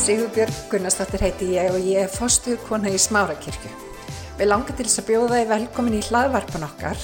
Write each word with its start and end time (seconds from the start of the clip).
Sigurbjörg 0.00 0.54
Gunnarsdóttir 0.70 1.20
heiti 1.20 1.46
ég 1.52 1.74
og 1.74 1.82
ég 1.84 2.06
er 2.06 2.08
fostu 2.08 2.54
kona 2.64 2.88
í 2.88 2.96
Smárakirkju. 2.96 3.68
Við 4.38 4.48
langar 4.48 4.72
til 4.78 4.86
þess 4.86 5.02
að 5.02 5.08
bjóða 5.10 5.34
þið 5.34 5.50
velkomin 5.50 5.96
í 5.98 6.00
hlaðvarpan 6.06 6.64
okkar 6.64 7.02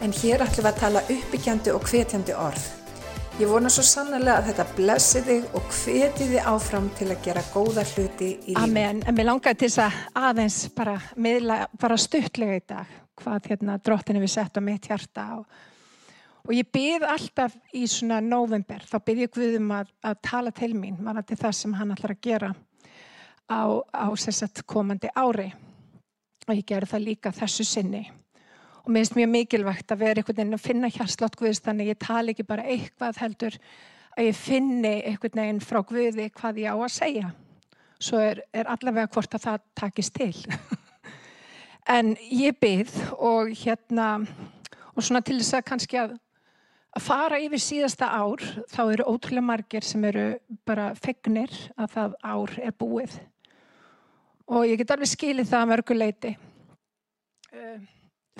en 0.00 0.14
hér 0.16 0.44
ætlum 0.46 0.64
við 0.64 0.68
að 0.70 0.78
tala 0.80 1.02
uppbyggjandi 1.12 1.74
og 1.76 1.84
hvetjandi 1.90 2.36
orð. 2.40 2.64
Ég 3.36 3.52
vona 3.52 3.68
svo 3.68 3.84
sannlega 3.84 4.38
að 4.38 4.48
þetta 4.48 4.66
blessi 4.78 5.22
þig 5.26 5.58
og 5.60 5.68
hveti 5.76 6.30
þig 6.30 6.48
áfram 6.54 6.88
til 6.96 7.10
að 7.12 7.20
gera 7.28 7.44
góða 7.52 7.84
hluti 7.92 8.30
í 8.32 8.56
lífið. 8.56 8.64
Amen, 8.64 9.04
en 9.04 9.18
mér 9.20 9.28
langar 9.28 9.58
til 9.60 9.68
þess 9.68 9.84
að 9.84 10.00
aðeins 10.24 10.58
bara, 10.80 10.96
miðla, 11.20 11.58
bara 11.76 12.00
stuttlega 12.00 12.56
í 12.56 12.64
dag 12.72 12.96
hvað 13.20 13.52
hérna 13.52 13.76
drottinni 13.84 14.24
við 14.24 14.32
sett 14.38 14.56
á 14.56 14.64
mitt 14.64 14.88
hjarta 14.88 15.28
og, 15.36 15.44
og 16.48 16.54
ég 16.56 16.68
byrð 16.72 17.04
alltaf 17.12 17.56
í 17.76 17.82
svona 17.90 18.22
november, 18.24 18.80
þá 18.88 18.96
byrð 19.04 19.24
ég 19.26 19.32
Guðum 19.34 19.72
að, 19.76 19.90
að 20.00 20.20
tala 20.24 20.52
til 20.56 20.70
mín, 20.72 20.96
var 21.04 21.18
þetta 21.20 21.42
það 21.42 21.56
sem 21.58 21.74
hann 21.76 21.92
ætlar 21.92 22.14
að 22.14 22.22
gera 22.24 22.54
á, 23.52 23.60
á 23.92 24.08
sérstætt 24.16 24.64
komandi 24.64 25.10
ári. 25.12 25.50
Og 26.48 26.54
ég 26.56 26.64
gerði 26.64 26.88
það 26.94 27.04
líka 27.04 27.34
þessu 27.36 27.66
sinni. 27.68 28.06
Og 28.80 28.88
mér 28.88 29.04
finnst 29.04 29.18
mjög 29.18 29.30
mikilvægt 29.34 29.92
að 29.92 30.00
vera 30.00 30.22
einhvern 30.22 30.38
veginn 30.38 30.56
að 30.56 30.64
finna 30.64 30.88
hjarslátt 30.88 31.36
Guðs 31.36 31.60
þannig 31.66 31.90
ég 31.92 32.00
tala 32.00 32.32
ekki 32.32 32.46
bara 32.48 32.64
eitthvað 32.64 33.20
heldur 33.20 33.58
að 34.16 34.30
ég 34.30 34.38
finni 34.38 34.94
einhvern 35.02 35.42
veginn 35.42 35.60
frá 35.60 35.82
Guði 35.84 36.30
hvað 36.32 36.62
ég 36.62 36.72
á 36.72 36.76
að 36.80 36.94
segja. 36.96 37.34
Svo 38.00 38.22
er, 38.24 38.40
er 38.56 38.70
allavega 38.72 39.12
hvort 39.12 39.36
að 39.36 39.44
það 39.50 39.66
takist 39.76 40.16
til. 40.16 40.32
En 41.88 42.10
ég 42.20 42.52
byrð 42.60 42.96
og 43.16 43.48
hérna 43.56 44.08
og 44.92 45.00
svona 45.00 45.22
til 45.24 45.38
þess 45.38 45.56
að 45.56 45.62
kannski 45.70 45.96
að 45.96 46.10
að 46.96 47.04
fara 47.04 47.40
yfir 47.42 47.62
síðasta 47.62 48.08
ár 48.10 48.42
þá 48.70 48.80
eru 48.86 49.08
ótrúlega 49.12 49.44
margir 49.50 49.86
sem 49.86 50.04
eru 50.08 50.30
bara 50.68 50.92
fegnir 50.98 51.52
að 51.76 51.92
það 51.96 52.16
ár 52.24 52.54
er 52.62 52.74
búið. 52.78 53.18
Og 54.48 54.64
ég 54.64 54.80
get 54.80 54.94
alveg 54.94 55.12
skilið 55.12 55.50
það 55.50 55.64
að 55.64 55.70
mörguleiti 55.74 56.34
uh, 57.52 57.78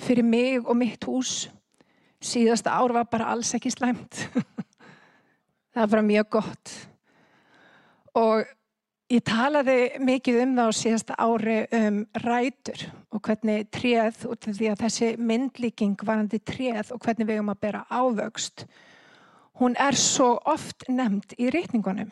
fyrir 0.01 0.25
mig 0.25 0.65
og 0.65 0.77
mitt 0.79 1.05
hús 1.05 1.47
síðasta 2.19 2.73
ár 2.75 2.93
var 2.93 3.07
bara 3.11 3.29
alls 3.33 3.53
ekki 3.55 3.71
slæmt. 3.71 4.25
Það 5.75 5.91
var 5.93 6.01
mjög 6.03 6.29
gott. 6.33 6.71
Og 8.17 8.47
ég 9.09 9.23
talaði 9.25 9.77
mikið 10.05 10.41
um 10.43 10.55
það 10.57 10.69
á 10.69 10.79
síðasta 10.79 11.17
ári 11.17 11.57
um 11.79 11.99
rætur 12.23 12.85
og 13.09 13.23
hvernig 13.25 13.69
treð 13.73 14.25
út 14.29 14.47
af 14.47 14.57
því 14.57 14.69
að 14.69 14.83
þessi 14.83 15.09
myndlíking 15.17 16.05
varandi 16.05 16.39
treð 16.45 16.93
og 16.93 17.01
hvernig 17.03 17.29
við 17.29 17.41
um 17.41 17.53
að 17.53 17.61
bera 17.65 17.85
ávöxt 17.89 18.67
hún 19.59 19.75
er 19.81 19.97
svo 19.97 20.35
oft 20.47 20.85
nefnd 20.87 21.33
í 21.41 21.49
rítningunum 21.53 22.11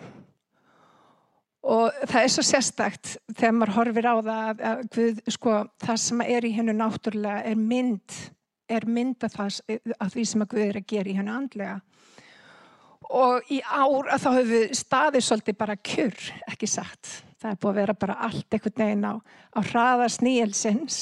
og 1.67 2.01
það 2.07 2.23
er 2.23 2.33
svo 2.33 2.45
sérstakt 2.47 3.13
þegar 3.33 3.55
maður 3.59 3.75
horfir 3.77 4.09
á 4.09 4.15
það 4.15 4.65
að 4.71 4.81
Guð, 4.95 5.21
sko, 5.35 5.59
það 5.83 6.01
sem 6.03 6.25
er 6.25 6.47
í 6.47 6.53
hennu 6.55 6.75
náttúrulega 6.77 7.43
er 7.51 7.61
mynd 7.61 8.17
er 8.67 8.87
mynd 8.89 9.23
af, 9.23 9.37
það, 9.37 9.61
af 9.99 10.11
því 10.15 10.25
sem 10.27 10.43
að 10.43 10.51
Guð 10.53 10.65
er 10.65 10.81
að 10.81 10.89
gera 10.91 11.11
í 11.11 11.17
hennu 11.17 11.35
andlega 11.35 11.77
og 13.13 13.51
í 13.53 13.59
ár 13.63 14.09
að 14.11 14.23
þá 14.23 14.29
hefur 14.29 14.49
við 14.51 14.73
staðið 14.75 15.25
svolítið 15.27 15.57
bara 15.59 15.75
kjur, 15.79 16.17
ekki 16.51 16.69
satt. 16.69 17.11
Það 17.37 17.51
er 17.51 17.59
búið 17.61 17.71
að 17.71 17.79
vera 17.81 17.95
bara 18.01 18.17
allt 18.27 18.55
einhvern 18.57 18.81
veginn 18.81 19.05
á, 19.07 19.13
á 19.53 19.59
hraða 19.69 20.09
sníelsins. 20.11 20.97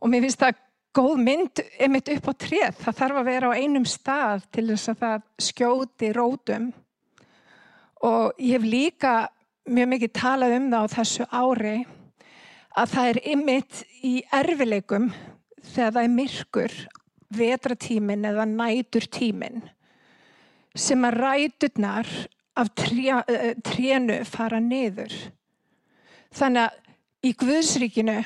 Og 0.00 0.10
mér 0.10 0.26
finnst 0.26 0.42
það 0.42 0.60
góð 0.96 1.22
mynd 1.22 1.62
emitt 1.78 2.10
upp 2.16 2.28
á 2.28 2.34
treð, 2.44 2.78
það 2.82 2.98
þarf 3.00 3.20
að 3.20 3.28
vera 3.30 3.52
á 3.54 3.58
einum 3.60 3.86
stað 3.86 4.46
til 4.50 4.66
þess 4.72 4.92
að 4.92 5.02
það 5.04 5.26
skjóti 5.46 6.12
rótum. 6.16 6.70
Og 8.04 8.40
ég 8.40 8.58
hef 8.58 8.66
líka 8.66 9.14
mjög 9.70 9.92
mikið 9.94 10.14
talað 10.18 10.56
um 10.58 10.70
það 10.72 10.86
á 10.88 10.94
þessu 10.96 11.26
ári 11.30 11.76
að 12.80 12.94
það 12.94 13.10
er 13.10 13.20
ymmit 13.34 13.82
í 14.06 14.14
erfileikum 14.34 15.10
þegar 15.60 15.94
það 15.94 16.02
er 16.02 16.14
myrkur 16.16 16.76
vetratímin 17.30 18.26
eða 18.26 18.46
næturtímin 18.50 19.62
sem 20.76 21.04
að 21.06 21.18
ræturnar 21.24 22.08
af 22.60 22.70
trénu 22.76 24.20
fara 24.28 24.60
niður. 24.62 25.14
Þannig 26.34 26.66
að 26.66 27.26
í 27.26 27.32
Guðsríkinu 27.40 28.18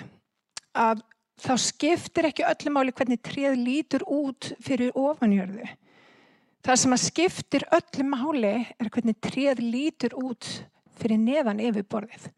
að 0.74 1.02
þá 1.44 1.54
skiptir 1.60 2.28
ekki 2.28 2.46
öllum 2.46 2.78
áli 2.80 2.94
hvernig 2.94 3.22
tréð 3.24 3.56
lítur 3.58 4.04
út 4.06 4.52
fyrir 4.62 4.94
ofanjörðu. 4.98 5.66
Það 6.64 6.80
sem 6.80 6.96
að 6.96 7.02
skiptir 7.02 7.66
öllum 7.76 8.14
áli 8.16 8.54
er 8.80 8.88
hvernig 8.88 9.18
tréð 9.24 9.60
lítur 9.60 10.14
út 10.16 10.48
fyrir 11.00 11.20
neðan 11.20 11.60
yfirborðið. 11.64 12.30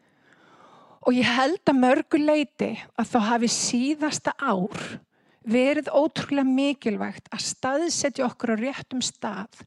Og 1.06 1.14
ég 1.14 1.28
held 1.36 1.62
að 1.70 1.78
mörguleiti 1.78 2.72
að 2.98 3.12
þá 3.12 3.18
hafi 3.28 3.50
síðasta 3.52 4.32
ár 4.42 4.80
verið 5.46 5.92
ótrúlega 5.94 6.48
mikilvægt 6.48 7.30
að 7.30 7.44
staðsetja 7.46 8.26
okkur 8.26 8.56
á 8.58 8.62
réttum 8.64 9.04
stað. 9.04 9.62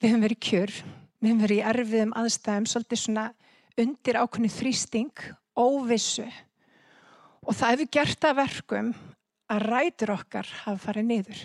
Við 0.00 0.14
höfum 0.14 0.24
verið 0.24 0.40
kjör, 0.46 0.72
við 1.20 1.30
höfum 1.30 1.42
verið 1.44 1.60
í 1.60 1.66
erfiðum 1.72 2.16
aðstæðum, 2.16 2.70
svolítið 2.72 3.02
svona 3.02 3.26
undir 3.80 4.20
ákveðinu 4.20 4.52
þrýsting, 4.54 5.26
óvissu. 5.60 6.26
Og 7.44 7.56
það 7.56 7.74
hefur 7.74 7.92
gert 7.98 8.26
að 8.28 8.40
verkum 8.40 8.90
að 9.50 9.66
rætur 9.66 10.14
okkar 10.16 10.50
hafa 10.64 10.80
farið 10.86 11.08
niður. 11.10 11.44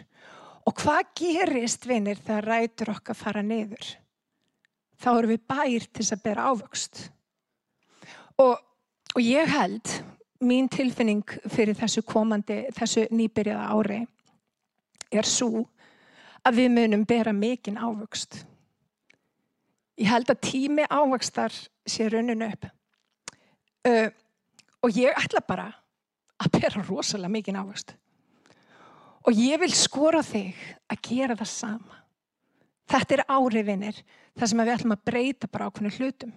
Og 0.66 0.80
hvað 0.80 1.14
gerist 1.20 1.86
vinir 1.88 2.20
þegar 2.24 2.52
rætur 2.54 2.96
okkar 2.96 3.18
fara 3.20 3.44
niður? 3.46 3.96
þá 5.02 5.12
erum 5.18 5.34
við 5.34 5.44
bær 5.50 5.88
til 5.94 6.08
að 6.08 6.24
bera 6.24 6.50
ávöxt. 6.52 7.02
Og, 8.42 8.58
og 9.16 9.22
ég 9.22 9.52
held, 9.52 9.94
mín 10.44 10.68
tilfinning 10.72 11.24
fyrir 11.52 11.78
þessu 11.78 12.04
komandi, 12.08 12.66
þessu 12.76 13.06
nýbyrjaða 13.12 13.70
ári, 13.76 14.02
er 15.12 15.30
svo 15.30 15.66
að 16.45 16.59
við 16.59 16.69
munum 16.75 17.06
bera 17.07 17.33
mikinn 17.33 17.79
ávöxt. 17.81 18.44
Ég 19.97 20.11
held 20.11 20.29
að 20.29 20.44
tími 20.44 20.85
ávöxtar 20.91 21.53
sé 21.88 22.07
rauninu 22.11 22.50
upp. 22.51 22.67
Uh, 23.85 24.09
og 24.83 24.97
ég 24.97 25.16
ætla 25.17 25.41
bara 25.45 25.69
að 26.41 26.57
bera 26.57 26.83
rosalega 26.83 27.31
mikinn 27.31 27.59
ávöxt. 27.59 27.95
Og 29.25 29.33
ég 29.33 29.57
vil 29.61 29.72
skora 29.73 30.22
þig 30.25 30.57
að 30.91 31.01
gera 31.07 31.38
það 31.38 31.50
sama. 31.50 32.01
Þetta 32.85 33.16
er 33.16 33.23
áriðinir, 33.31 34.01
það 34.38 34.51
sem 34.51 34.62
við 34.62 34.73
ætlum 34.75 34.94
að 34.94 35.06
breyta 35.09 35.50
bara 35.50 35.69
ákveðinu 35.69 35.95
hlutum. 35.97 36.35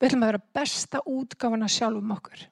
Við 0.00 0.08
ætlum 0.08 0.24
að 0.24 0.32
vera 0.32 0.46
besta 0.58 1.02
útgáfana 1.06 1.68
sjálfum 1.70 2.16
okkur. 2.16 2.48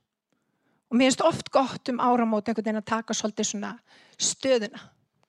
Og 0.90 0.98
mér 0.98 1.10
finnst 1.10 1.24
oft 1.26 1.50
gott 1.50 1.90
um 1.90 1.98
áramót 2.02 2.46
einhvern 2.46 2.66
veginn 2.66 2.82
að 2.82 2.90
taka 2.92 3.16
svolítið 3.16 3.48
svona 3.48 3.72
stöðuna. 4.18 4.84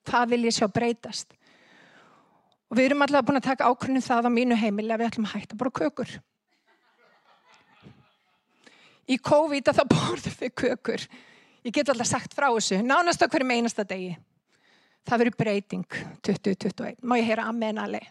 Hvað 0.07 0.33
vil 0.33 0.41
ég 0.47 0.55
sjá 0.55 0.67
breytast? 0.71 1.35
Og 2.71 2.79
við 2.79 2.89
erum 2.89 3.03
alltaf 3.05 3.25
búin 3.27 3.41
að 3.41 3.49
taka 3.49 3.67
ákveðinu 3.67 4.01
það 4.05 4.27
á 4.27 4.31
mínu 4.31 4.57
heimili 4.57 4.93
að 4.93 5.03
við 5.03 5.11
ætlum 5.11 5.27
að 5.27 5.35
hætta 5.35 5.59
bara 5.59 5.75
kökur. 5.81 6.17
Í 9.11 9.17
COVID 9.19 9.69
að 9.69 9.79
það 9.81 9.91
borðum 9.91 10.37
við 10.39 10.53
kökur. 10.63 11.07
Ég 11.67 11.75
get 11.75 11.89
alltaf 11.91 12.09
sagt 12.09 12.33
frá 12.33 12.47
þessu, 12.47 12.79
nánast 12.81 13.21
á 13.21 13.27
hverjum 13.27 13.57
einasta 13.57 13.85
degi 13.85 14.15
það 15.07 15.23
verður 15.23 15.37
breyting 15.39 15.85
2021. 16.25 16.97
Má 17.01 17.17
ég 17.19 17.29
heyra 17.29 17.47
amenali? 17.49 18.01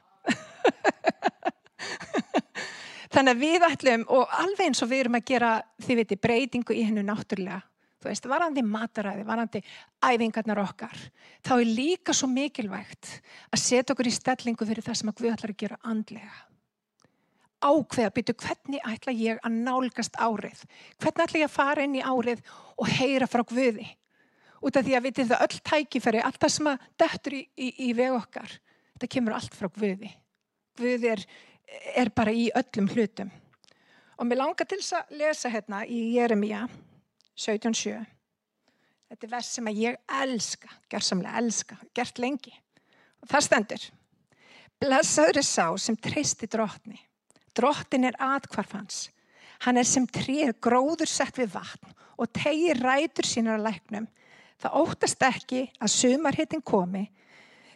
Þannig 3.11 3.33
að 3.33 3.43
við 3.43 3.67
ætlum, 3.67 4.05
og 4.15 4.35
alveg 4.39 4.69
eins 4.69 4.83
og 4.85 4.91
við 4.91 5.05
erum 5.05 5.19
að 5.19 5.27
gera, 5.33 5.51
þið 5.83 6.01
viti, 6.01 6.19
breytingu 6.27 6.77
í 6.77 6.85
hennu 6.87 7.03
náttúrulega, 7.07 7.61
þú 8.01 8.11
veist, 8.11 8.29
varandi 8.31 8.65
mataræði, 8.65 9.27
varandi 9.29 9.63
æfingarnar 10.05 10.63
okkar, 10.65 10.97
þá 11.45 11.53
er 11.59 11.69
líka 11.69 12.17
svo 12.17 12.31
mikilvægt 12.33 13.21
að 13.51 13.63
setja 13.63 13.95
okkur 13.95 14.09
í 14.09 14.15
stellingu 14.17 14.69
fyrir 14.69 14.87
það 14.87 15.01
sem 15.01 15.13
við 15.13 15.35
ætlum 15.35 15.55
að 15.55 15.61
gera 15.65 15.81
andlega. 15.85 16.39
Ákveða, 17.61 18.11
byrju, 18.17 18.35
hvernig 18.41 18.85
ætla 18.89 19.13
ég 19.13 19.41
að 19.45 19.57
nálgast 19.67 20.15
árið? 20.17 20.63
Hvernig 20.97 21.27
ætla 21.27 21.43
ég 21.43 21.51
að 21.51 21.57
fara 21.59 21.85
inn 21.85 21.99
í 21.99 22.05
árið 22.05 22.41
og 22.81 22.89
heyra 22.89 23.29
frá 23.29 23.45
Guði? 23.45 23.91
út 24.61 24.77
af 24.77 24.85
því 24.85 24.97
að 24.97 25.07
vitið 25.09 25.31
það 25.31 25.45
öll 25.47 25.61
tækifæri, 25.71 26.23
allt 26.25 26.41
það 26.41 26.53
sem 26.55 26.69
að 26.71 26.89
dettur 27.01 27.37
í, 27.37 27.43
í, 27.57 27.69
í 27.89 27.93
veg 27.97 28.17
okkar, 28.17 28.57
þetta 28.95 29.11
kemur 29.15 29.37
allt 29.37 29.57
frá 29.57 29.71
Guði. 29.73 30.11
Guði 30.81 31.13
er, 31.15 31.25
er 31.97 32.13
bara 32.17 32.35
í 32.37 32.49
öllum 32.57 32.91
hlutum. 32.93 33.33
Og 34.21 34.29
mér 34.29 34.43
langar 34.43 34.69
til 34.69 34.81
að 34.85 35.15
lesa 35.17 35.53
hérna 35.53 35.83
í 35.89 36.01
Jeremia 36.17 36.67
17.7. 37.41 37.95
Þetta 39.11 39.27
er 39.27 39.33
vers 39.33 39.49
sem 39.57 39.71
ég 39.75 39.97
elska, 40.21 40.69
gerðsamlega 40.93 41.41
elska, 41.41 41.79
gert 41.97 42.21
lengi. 42.23 42.53
Og 43.25 43.33
það 43.33 43.47
stendur. 43.47 43.87
Blessaður 44.81 45.41
er 45.41 45.49
sá 45.49 45.67
sem 45.81 45.97
treysti 45.97 46.49
drotni. 46.51 47.01
Drottin 47.57 48.07
er 48.07 48.21
atkvarfans. 48.23 49.09
Hann 49.65 49.81
er 49.81 49.89
sem 49.89 50.07
trið 50.07 50.55
gróður 50.63 51.11
sett 51.11 51.41
við 51.41 51.51
vatn 51.57 51.97
og 52.21 52.31
tegir 52.37 52.79
rætur 52.85 53.27
sínar 53.27 53.59
að 53.59 53.67
læknum 53.67 54.07
Það 54.61 54.77
óttast 54.77 55.23
ekki 55.25 55.63
að 55.81 55.93
sumarhittin 55.95 56.63
komi 56.67 57.07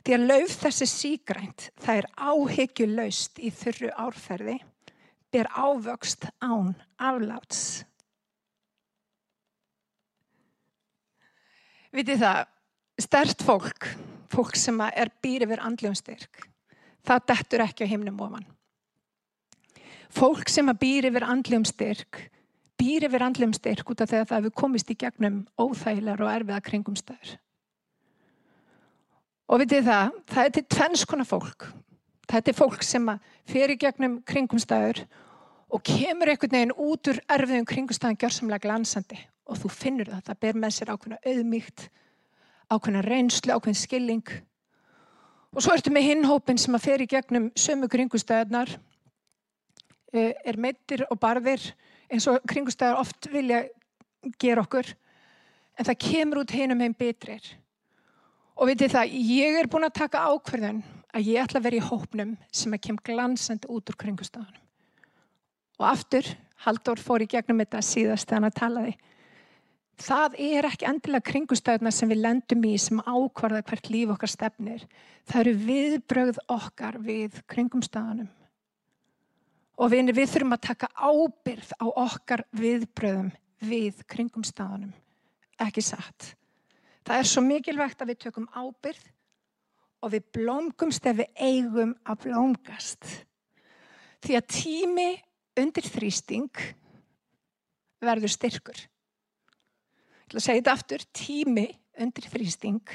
því 0.04 0.16
að 0.16 0.26
lauf 0.28 0.56
þessi 0.60 0.88
sígrænt 0.90 1.68
það 1.80 2.00
er 2.00 2.08
áhyggjuleust 2.28 3.40
í 3.40 3.52
þurru 3.56 3.92
árferði 4.04 4.58
ber 5.32 5.48
ávöxt 5.56 6.28
án 6.44 6.74
afláts. 7.00 7.84
Vitið 11.94 12.24
það, 12.24 12.38
stert 13.04 13.42
fólk, 13.46 13.86
fólk 14.32 14.56
sem 14.58 14.80
er 14.88 15.12
býr 15.22 15.44
yfir 15.46 15.60
andljum 15.62 15.94
styrk, 15.94 16.48
það 17.06 17.26
dettur 17.30 17.62
ekki 17.62 17.86
á 17.86 17.92
himnum 17.92 18.16
ofan. 18.24 18.46
Fólk 20.14 20.50
sem 20.50 20.72
býr 20.80 21.06
yfir 21.06 21.26
andljum 21.28 21.62
styrk, 21.68 22.18
býr 22.80 23.06
yfir 23.06 23.22
andljum 23.22 23.52
styrk 23.54 23.92
út 23.94 24.02
af 24.02 24.10
að 24.10 24.24
það 24.26 24.40
hefur 24.40 24.54
komist 24.58 24.90
í 24.90 24.96
gegnum 24.98 25.36
óþægilegar 25.54 26.24
og 26.24 26.32
erfiða 26.32 26.58
kringumstæður. 26.66 27.36
Og 29.54 29.62
vitið 29.62 29.86
það, 29.86 30.16
það 30.32 30.48
er 30.48 30.54
til 30.56 30.64
tvennskona 30.74 31.26
fólk. 31.28 31.68
Þetta 32.26 32.50
er 32.50 32.58
fólk 32.58 32.82
sem 32.82 33.06
í 33.54 33.78
gegnum 33.78 34.18
kringumstæður 34.26 35.04
og 35.70 35.86
kemur 35.86 36.32
einhvern 36.32 36.56
veginn 36.58 36.74
út 36.74 37.12
úr 37.12 37.22
erfiðum 37.36 37.70
kringumstæðan 37.70 38.18
gjörsamlega 38.18 38.66
glansandi 38.66 39.20
og 39.44 39.60
þú 39.60 39.70
finnur 39.72 40.10
það, 40.10 40.24
það 40.28 40.40
ber 40.44 40.58
með 40.60 40.74
sér 40.76 40.92
ákveðna 40.94 41.20
auðmíkt, 41.30 41.86
ákveðna 42.72 43.04
reynslu, 43.04 43.54
ákveðin 43.54 43.80
skilling 43.80 44.34
og 45.54 45.62
svo 45.62 45.74
ertu 45.76 45.92
með 45.94 46.08
hinhópin 46.08 46.58
sem 46.58 46.74
að 46.74 46.86
fer 46.88 47.04
í 47.04 47.08
gegnum 47.10 47.50
sömu 47.58 47.88
kringumstæðunar, 47.92 48.72
eh, 50.12 50.32
er 50.44 50.58
meittir 50.58 51.04
og 51.10 51.20
barðir 51.20 51.62
eins 52.10 52.26
og 52.26 52.40
kringumstæðar 52.48 52.98
oft 52.98 53.28
vilja 53.30 53.64
gera 54.40 54.64
okkur. 54.64 54.88
En 55.78 55.86
það 55.86 56.00
kemur 56.08 56.42
út 56.42 56.54
hinum 56.54 56.80
heim 56.80 56.94
betrir. 56.94 57.44
Og 58.56 58.68
veitir 58.70 58.90
það, 58.90 59.14
ég 59.14 59.60
er 59.60 59.66
búin 59.66 59.86
að 59.86 59.98
taka 59.98 60.26
ákverðun 60.30 60.82
að 61.14 61.30
ég 61.30 61.42
ætla 61.42 61.60
að 61.60 61.64
vera 61.64 61.78
í 61.78 61.86
hópnum 61.88 62.36
sem 62.50 62.74
að 62.74 62.84
kem 62.86 62.98
glansandi 63.02 63.70
út 63.70 63.90
úr 63.90 63.98
kringumstæðunum. 63.98 64.62
Og 65.78 65.86
aftur, 65.90 66.26
Haldur 66.64 67.00
fór 67.02 67.24
í 67.24 67.28
gegnum 67.28 67.60
þetta 67.60 67.82
síðast 67.84 68.28
þegar 68.28 68.38
hann 68.38 68.48
að 68.48 68.58
talaði 68.60 68.92
það 70.00 70.36
er 70.42 70.66
ekki 70.68 70.86
endilega 70.88 71.26
kringustæðuna 71.28 71.92
sem 71.94 72.10
við 72.10 72.22
lendum 72.24 72.64
í 72.66 72.74
sem 72.80 73.00
ákvarða 73.04 73.62
hvert 73.66 73.90
líf 73.92 74.12
okkar 74.14 74.32
stefnir. 74.32 74.86
Það 75.28 75.40
eru 75.40 75.54
viðbröð 75.68 76.40
okkar 76.52 76.98
við 77.02 77.40
kringumstæðanum. 77.50 78.30
Og 79.74 79.90
við, 79.90 80.12
við 80.14 80.30
þurfum 80.30 80.54
að 80.54 80.64
taka 80.68 80.90
ábyrð 80.94 81.72
á 81.82 81.86
okkar 81.90 82.44
viðbröðum 82.54 83.32
við 83.64 84.04
kringumstæðanum. 84.10 84.94
Ekki 85.62 85.82
satt. 85.82 86.34
Það 87.04 87.20
er 87.20 87.28
svo 87.28 87.44
mikilvægt 87.44 88.00
að 88.02 88.12
við 88.12 88.22
tökum 88.26 88.48
ábyrð 88.54 89.04
og 90.04 90.12
við 90.14 90.26
blómgumst 90.36 91.06
ef 91.08 91.20
við 91.20 91.42
eigum 91.42 91.94
að 92.04 92.26
blómgast. 92.26 93.06
Því 94.24 94.38
að 94.38 94.50
tími 94.52 95.10
undir 95.60 95.86
þrýsting 95.86 96.64
verður 98.04 98.32
styrkur 98.32 98.82
ætla 100.24 100.40
að 100.40 100.46
segja 100.46 100.60
þetta 100.60 100.74
aftur, 100.74 101.04
tími 101.14 101.66
undir 102.00 102.28
þrýsting 102.32 102.94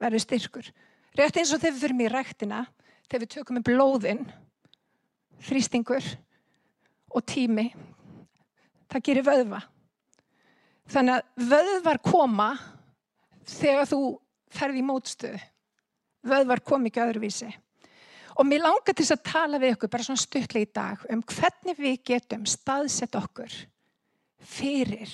verður 0.00 0.24
styrkur. 0.24 0.70
Rétt 1.18 1.38
eins 1.40 1.52
og 1.52 1.60
þegar 1.60 1.74
við 1.74 1.82
fyrir 1.84 1.98
mér 1.98 2.10
í 2.10 2.14
ræktina, 2.14 2.60
þegar 3.08 3.24
við 3.24 3.32
tökum 3.34 3.58
með 3.58 3.66
blóðin, 3.68 4.24
þrýstingur 5.46 6.10
og 7.10 7.26
tími, 7.28 7.68
það 8.90 9.06
gerir 9.08 9.26
vöðva. 9.26 9.62
Þannig 10.90 11.16
að 11.16 11.48
vöðvar 11.52 12.00
koma 12.02 12.50
þegar 13.46 13.88
þú 13.90 14.02
ferði 14.50 14.80
í 14.82 14.86
mótstöðu. 14.86 15.40
Vöðvar 16.30 16.62
kom 16.66 16.86
ekki 16.88 17.02
öðruvísi. 17.02 17.50
Og 18.40 18.46
mér 18.46 18.64
langar 18.64 18.96
til 18.96 19.06
að 19.08 19.24
tala 19.26 19.60
við 19.60 19.74
ykkur 19.74 19.90
bara 19.92 20.06
svona 20.06 20.20
stuttlega 20.20 20.66
í 20.66 20.72
dag 20.74 21.02
um 21.12 21.22
hvernig 21.26 21.78
við 21.80 21.98
getum 22.12 22.46
staðsett 22.48 23.16
okkur 23.18 23.54
fyrir 24.40 25.10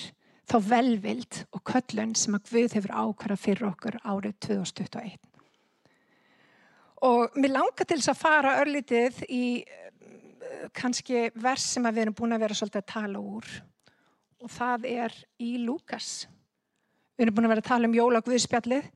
þá 0.46 0.56
velvild 0.62 1.40
og 1.54 1.62
köllun 1.66 2.14
sem 2.18 2.36
að 2.36 2.50
Guð 2.50 2.76
hefur 2.78 2.94
ákvæða 2.94 3.38
fyrir 3.40 3.68
okkur 3.70 3.98
árið 4.06 4.36
2021. 4.46 5.16
Og 7.06 7.34
mér 7.36 7.52
langar 7.58 7.84
til 7.84 7.98
þess 7.98 8.12
að 8.14 8.20
fara 8.20 8.54
örlítið 8.62 9.18
í 9.28 9.46
eh, 9.66 10.68
kannski 10.76 11.26
vers 11.34 11.66
sem 11.74 11.84
við 11.90 12.06
erum 12.06 12.16
búin 12.16 12.36
að 12.36 12.46
vera 12.46 12.56
svolítið 12.56 12.82
að 12.82 12.92
tala 12.94 13.20
úr 13.20 13.50
og 14.46 14.52
það 14.52 14.86
er 14.90 15.18
í 15.42 15.56
Lukas. 15.64 16.26
Við 17.16 17.26
erum 17.26 17.36
búin 17.36 17.48
að 17.48 17.54
vera 17.54 17.64
að 17.64 17.70
tala 17.72 17.90
um 17.90 17.96
jóla 17.96 18.22
og 18.22 18.30
Guðspjallið 18.30 18.88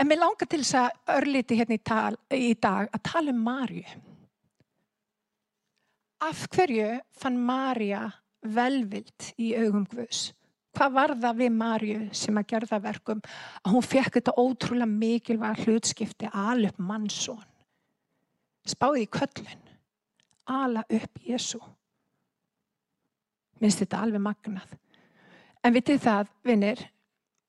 en 0.00 0.08
mér 0.08 0.20
langar 0.20 0.50
til 0.50 0.62
þess 0.62 0.78
að 0.80 1.16
örlítið 1.16 1.62
hérna 1.62 1.76
í, 1.76 1.82
tal, 1.90 2.14
í 2.34 2.52
dag 2.54 2.92
að 2.92 3.04
tala 3.08 3.34
um 3.34 3.44
Marju. 3.48 3.86
Af 6.20 6.44
hverju 6.52 6.90
fann 7.16 7.40
Marja 7.40 8.04
velvild 8.44 9.32
í 9.40 9.54
augum 9.56 9.86
Guðs? 9.88 10.30
Hvað 10.76 10.92
var 10.94 11.14
það 11.18 11.40
við 11.40 11.54
Marju 11.58 12.00
sem 12.14 12.38
að 12.38 12.48
gerða 12.52 12.78
verkum 12.82 13.22
að 13.64 13.72
hún 13.74 13.86
fekk 13.86 14.18
þetta 14.18 14.36
ótrúlega 14.38 14.90
mikilvæg 14.90 15.64
hlutskipti 15.64 16.30
ala 16.30 16.70
upp 16.70 16.78
mannsón. 16.78 17.42
Spáði 18.68 19.04
í 19.06 19.10
köllun. 19.10 19.66
Ala 20.50 20.84
upp 20.86 21.20
Jésu. 21.26 21.58
Minnst 23.60 23.82
þetta 23.82 24.04
alveg 24.04 24.22
magnað. 24.24 24.70
En 25.60 25.74
vitið 25.74 26.00
það, 26.06 26.30
vinnir, 26.46 26.86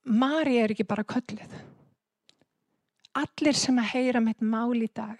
Marja 0.01 0.65
er 0.65 0.73
ekki 0.73 0.87
bara 0.89 1.05
köllið. 1.05 1.53
Allir 3.21 3.57
sem 3.57 3.77
að 3.77 3.91
heyra 3.93 4.21
mitt 4.23 4.41
mál 4.41 4.73
í 4.81 4.89
dag 4.89 5.19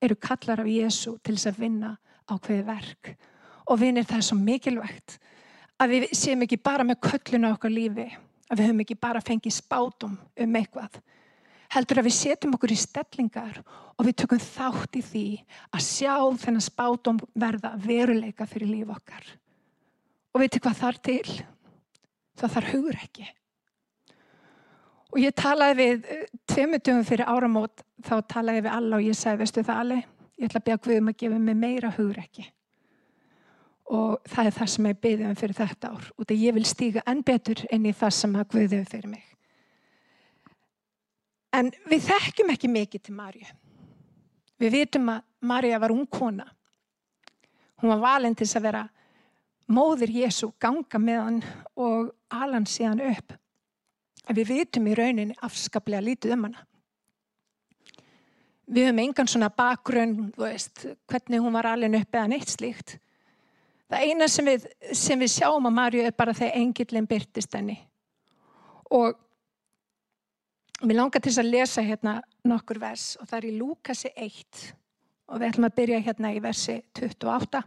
eru 0.00 0.16
kallar 0.16 0.62
af 0.62 0.68
Jésu 0.68 1.18
til 1.22 1.36
þess 1.36 1.50
að 1.52 1.60
vinna 1.60 1.90
á 2.26 2.34
hverju 2.34 2.64
verk. 2.66 3.12
Og 3.70 3.78
vinnir 3.78 4.08
það 4.08 4.18
er 4.18 4.26
svo 4.26 4.38
mikilvægt 4.40 5.18
að 5.80 5.94
við 5.94 6.10
séum 6.16 6.44
ekki 6.44 6.60
bara 6.60 6.84
með 6.86 7.00
kölluna 7.06 7.54
okkar 7.54 7.72
lífi, 7.72 8.06
að 8.50 8.58
við 8.58 8.68
höfum 8.68 8.82
ekki 8.84 8.98
bara 9.00 9.22
fengið 9.24 9.56
spátum 9.56 10.18
um 10.18 10.58
eitthvað. 10.60 11.00
Heldur 11.70 12.00
að 12.00 12.08
við 12.08 12.16
setjum 12.16 12.56
okkur 12.56 12.74
í 12.74 12.78
stellingar 12.82 13.60
og 13.62 14.06
við 14.06 14.16
tökum 14.22 14.42
þátt 14.42 14.98
í 14.98 15.02
því 15.06 15.26
að 15.70 15.84
sjá 15.86 16.14
þennan 16.42 16.66
spátum 16.66 17.20
verða 17.38 17.74
veruleika 17.80 18.48
fyrir 18.50 18.72
líf 18.72 18.90
okkar. 18.90 19.28
Og 20.34 20.42
veitu 20.42 20.60
hvað 20.62 20.80
þar 20.82 21.00
til? 21.06 21.36
Það 22.40 22.56
þarf 22.56 22.72
hugur 22.74 22.98
ekki. 22.98 23.28
Og 25.10 25.18
ég 25.18 25.34
talaði 25.34 25.76
við 25.78 26.10
eh, 26.10 26.26
tveimutugum 26.50 27.06
fyrir 27.06 27.30
áramót, 27.30 27.82
þá 28.06 28.14
talaði 28.30 28.66
við 28.66 28.74
alla 28.76 28.98
og 28.98 29.06
ég 29.06 29.18
sagði, 29.18 29.42
veistu 29.42 29.64
það 29.66 29.80
alveg, 29.84 30.10
ég 30.38 30.50
ætla 30.50 30.60
að 30.62 30.74
að 30.74 30.82
Guðum 30.86 31.10
að 31.10 31.20
gefa 31.22 31.40
mig 31.42 31.58
meira 31.58 31.90
hugur 31.96 32.20
ekki 32.22 32.46
og 33.90 34.20
það 34.30 34.46
er 34.46 34.54
það 34.54 34.70
sem 34.72 34.86
ég 34.86 35.00
beðið 35.02 35.26
um 35.26 35.38
fyrir 35.38 35.58
þetta 35.58 35.90
ár 35.90 36.06
og 36.14 36.28
það 36.28 36.44
ég 36.44 36.54
vil 36.56 36.68
stíga 36.68 37.02
enn 37.10 37.24
betur 37.26 37.64
inn 37.74 37.88
í 37.90 37.94
það 37.96 38.14
sem 38.20 38.36
að 38.38 38.48
Guðið 38.54 38.86
fyrir 38.90 39.10
mig. 39.10 39.24
En 41.50 41.72
við 41.90 42.06
þekkjum 42.06 42.52
ekki 42.54 42.70
mikið 42.70 43.02
til 43.08 43.16
Marju. 43.18 43.50
Við 44.60 44.76
vitum 44.76 45.10
að 45.10 45.26
Marja 45.50 45.80
var 45.82 45.94
ung 45.94 46.06
kona. 46.06 46.46
Hún 47.80 47.90
var 47.94 48.02
valinn 48.04 48.36
til 48.38 48.46
að 48.46 48.66
vera 48.68 48.84
móðir 49.70 50.12
Jésu, 50.20 50.52
ganga 50.60 51.00
með 51.00 51.20
hann 51.24 51.42
og 51.74 52.10
ala 52.30 52.58
hann 52.58 52.68
síðan 52.68 53.02
upp. 53.10 53.34
En 54.28 54.36
við 54.36 54.52
vitum 54.54 54.86
í 54.86 54.94
rauninni 54.94 55.38
afskaplega 55.42 56.04
lítið 56.04 56.36
um 56.36 56.48
hana. 56.48 56.66
Við 58.70 58.86
höfum 58.86 59.00
engan 59.02 59.26
svona 59.30 59.48
bakgrunn, 59.50 60.28
veist, 60.38 60.84
hvernig 61.10 61.42
hún 61.42 61.56
var 61.56 61.72
alin 61.72 61.96
upp 61.98 62.14
eða 62.14 62.28
neitt 62.30 62.52
slíkt. 62.52 63.00
Það 63.90 64.04
eina 64.06 64.28
sem 64.30 64.46
við, 64.46 64.66
sem 64.94 65.18
við 65.18 65.32
sjáum 65.34 65.66
á 65.66 65.70
Marju 65.74 66.04
er 66.06 66.14
bara 66.14 66.34
þegar 66.36 66.60
engillin 66.60 67.08
byrtist 67.10 67.56
henni. 67.58 67.74
Og 68.94 69.16
mér 70.86 71.00
langar 71.00 71.22
til 71.24 71.34
að 71.34 71.50
lesa 71.50 71.82
hérna 71.82 72.20
nokkur 72.46 72.78
vers 72.82 73.16
og 73.20 73.26
það 73.26 73.36
er 73.40 73.48
í 73.48 73.56
Lúkasi 73.58 74.12
1 74.14 74.62
og 75.30 75.40
við 75.40 75.48
ætlum 75.50 75.68
að 75.68 75.76
byrja 75.82 76.00
hérna 76.06 76.32
í 76.34 76.40
versi 76.42 76.78
28. 76.94 77.62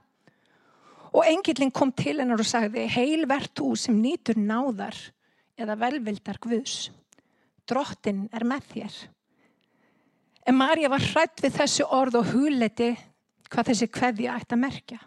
Og 1.13 1.27
engillin 1.27 1.72
kom 1.75 1.92
til 1.94 2.18
hennar 2.22 2.42
og 2.42 2.48
sagði 2.48 2.88
heil 2.89 3.27
verð 3.30 3.51
þú 3.60 3.75
sem 3.77 4.00
nýtur 4.00 4.39
náðar 4.39 4.98
eða 5.60 5.77
velvildar 5.84 6.39
Guðs. 6.42 6.89
Drottin 7.70 8.25
er 8.34 8.48
með 8.48 8.70
þér. 8.72 9.00
En 10.48 10.58
Marja 10.60 10.89
var 10.92 11.03
hrætt 11.03 11.44
við 11.44 11.60
þessu 11.60 11.88
orð 11.88 12.20
og 12.20 12.32
huleti 12.34 12.94
hvað 13.51 13.70
þessi 13.72 13.92
kveði 13.92 14.32
ætti 14.34 14.56
að 14.56 14.63
merkja. 14.63 15.03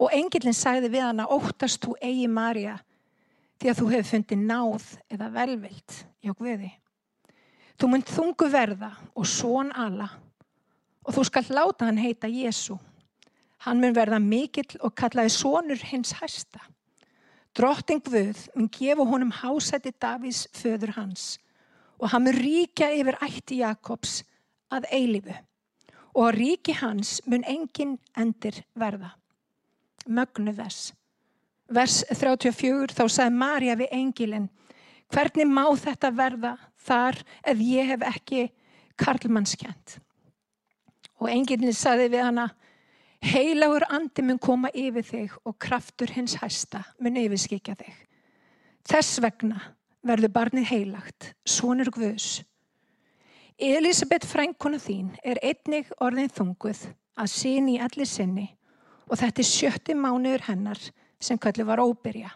Og 0.00 0.12
engillin 0.14 0.56
sagði 0.56 0.90
við 0.92 1.04
hana, 1.06 1.28
óttast 1.28 1.82
þú 1.84 1.96
eigi 2.00 2.28
Marja 2.30 2.78
því 3.60 3.70
að 3.70 3.78
þú 3.78 3.88
hefur 3.92 4.08
fundið 4.10 4.46
náð 4.48 4.86
eða 5.12 5.28
velvild 5.36 5.98
hjá 6.22 6.32
Guði. 6.34 6.70
Þú 7.78 7.90
mynd 7.90 8.10
þungu 8.10 8.48
verða 8.50 8.90
og 9.14 9.28
són 9.28 9.70
alla 9.74 10.08
og 11.02 11.14
þú 11.16 11.24
skal 11.26 11.44
láta 11.50 11.86
hann 11.88 12.00
heita 12.00 12.30
Jésu. 12.30 12.76
Hann 13.62 13.80
mun 13.82 13.94
verða 13.94 14.18
mikill 14.22 14.78
og 14.82 14.94
kallaði 14.98 15.30
sónur 15.34 15.82
hins 15.90 16.14
hæsta. 16.18 16.62
Drotting 17.54 18.02
Guð 18.02 18.48
mun 18.56 18.70
gefa 18.72 19.06
honum 19.06 19.32
hásætti 19.34 19.92
Davís 19.92 20.46
föður 20.56 20.96
hans 20.96 21.38
og 22.02 22.10
hann 22.10 22.24
mun 22.26 22.38
ríkja 22.38 22.90
yfir 22.96 23.18
ætti 23.22 23.60
Jakobs 23.62 24.22
að 24.72 24.88
eilifu 24.90 25.36
og 26.18 26.34
ríki 26.34 26.74
hans 26.80 27.20
mun 27.26 27.44
engin 27.46 27.98
endir 28.18 28.64
verða. 28.74 29.12
Mögnu 30.06 30.54
þess. 30.56 30.92
Vers 31.72 32.02
34 32.10 32.92
þá 32.92 33.04
sagði 33.08 33.38
Marja 33.38 33.76
við 33.80 33.94
engilin 33.96 34.48
hvernig 35.12 35.48
má 35.48 35.64
þetta 35.76 36.10
verða 36.16 36.56
þar 36.80 37.20
ef 37.48 37.60
ég 37.62 37.92
hef 37.92 38.04
ekki 38.08 38.46
karlmannskjönd. 39.00 39.98
Og 41.22 41.30
engilin 41.30 41.76
sagði 41.76 42.10
við 42.12 42.26
hana 42.26 42.48
heilagur 43.22 43.86
andi 43.92 44.24
mun 44.26 44.40
koma 44.42 44.72
yfir 44.74 45.06
þig 45.06 45.36
og 45.46 45.58
kraftur 45.62 46.10
hins 46.10 46.34
hæsta 46.40 46.82
mun 46.98 47.20
yfirskikja 47.20 47.76
þig. 47.78 47.94
Þess 48.88 49.20
vegna 49.22 49.60
verður 50.02 50.32
barnið 50.34 50.66
heilagt, 50.72 51.28
svonur 51.46 51.92
Guðs. 51.94 52.40
Elisabeth 53.62 54.26
frænkona 54.26 54.80
þín 54.82 55.12
er 55.22 55.38
einnig 55.44 55.92
orðin 56.02 56.32
þunguð 56.32 56.88
að 57.20 57.30
síni 57.30 57.76
í 57.76 57.82
allir 57.84 58.08
sinni 58.10 58.48
og 59.12 59.20
þetta 59.20 59.42
er 59.42 59.48
sjötti 59.48 59.96
mánuður 59.98 60.46
hennar 60.48 60.80
sem 61.20 61.38
kallu 61.38 61.66
var 61.68 61.82
óbyrja. 61.84 62.30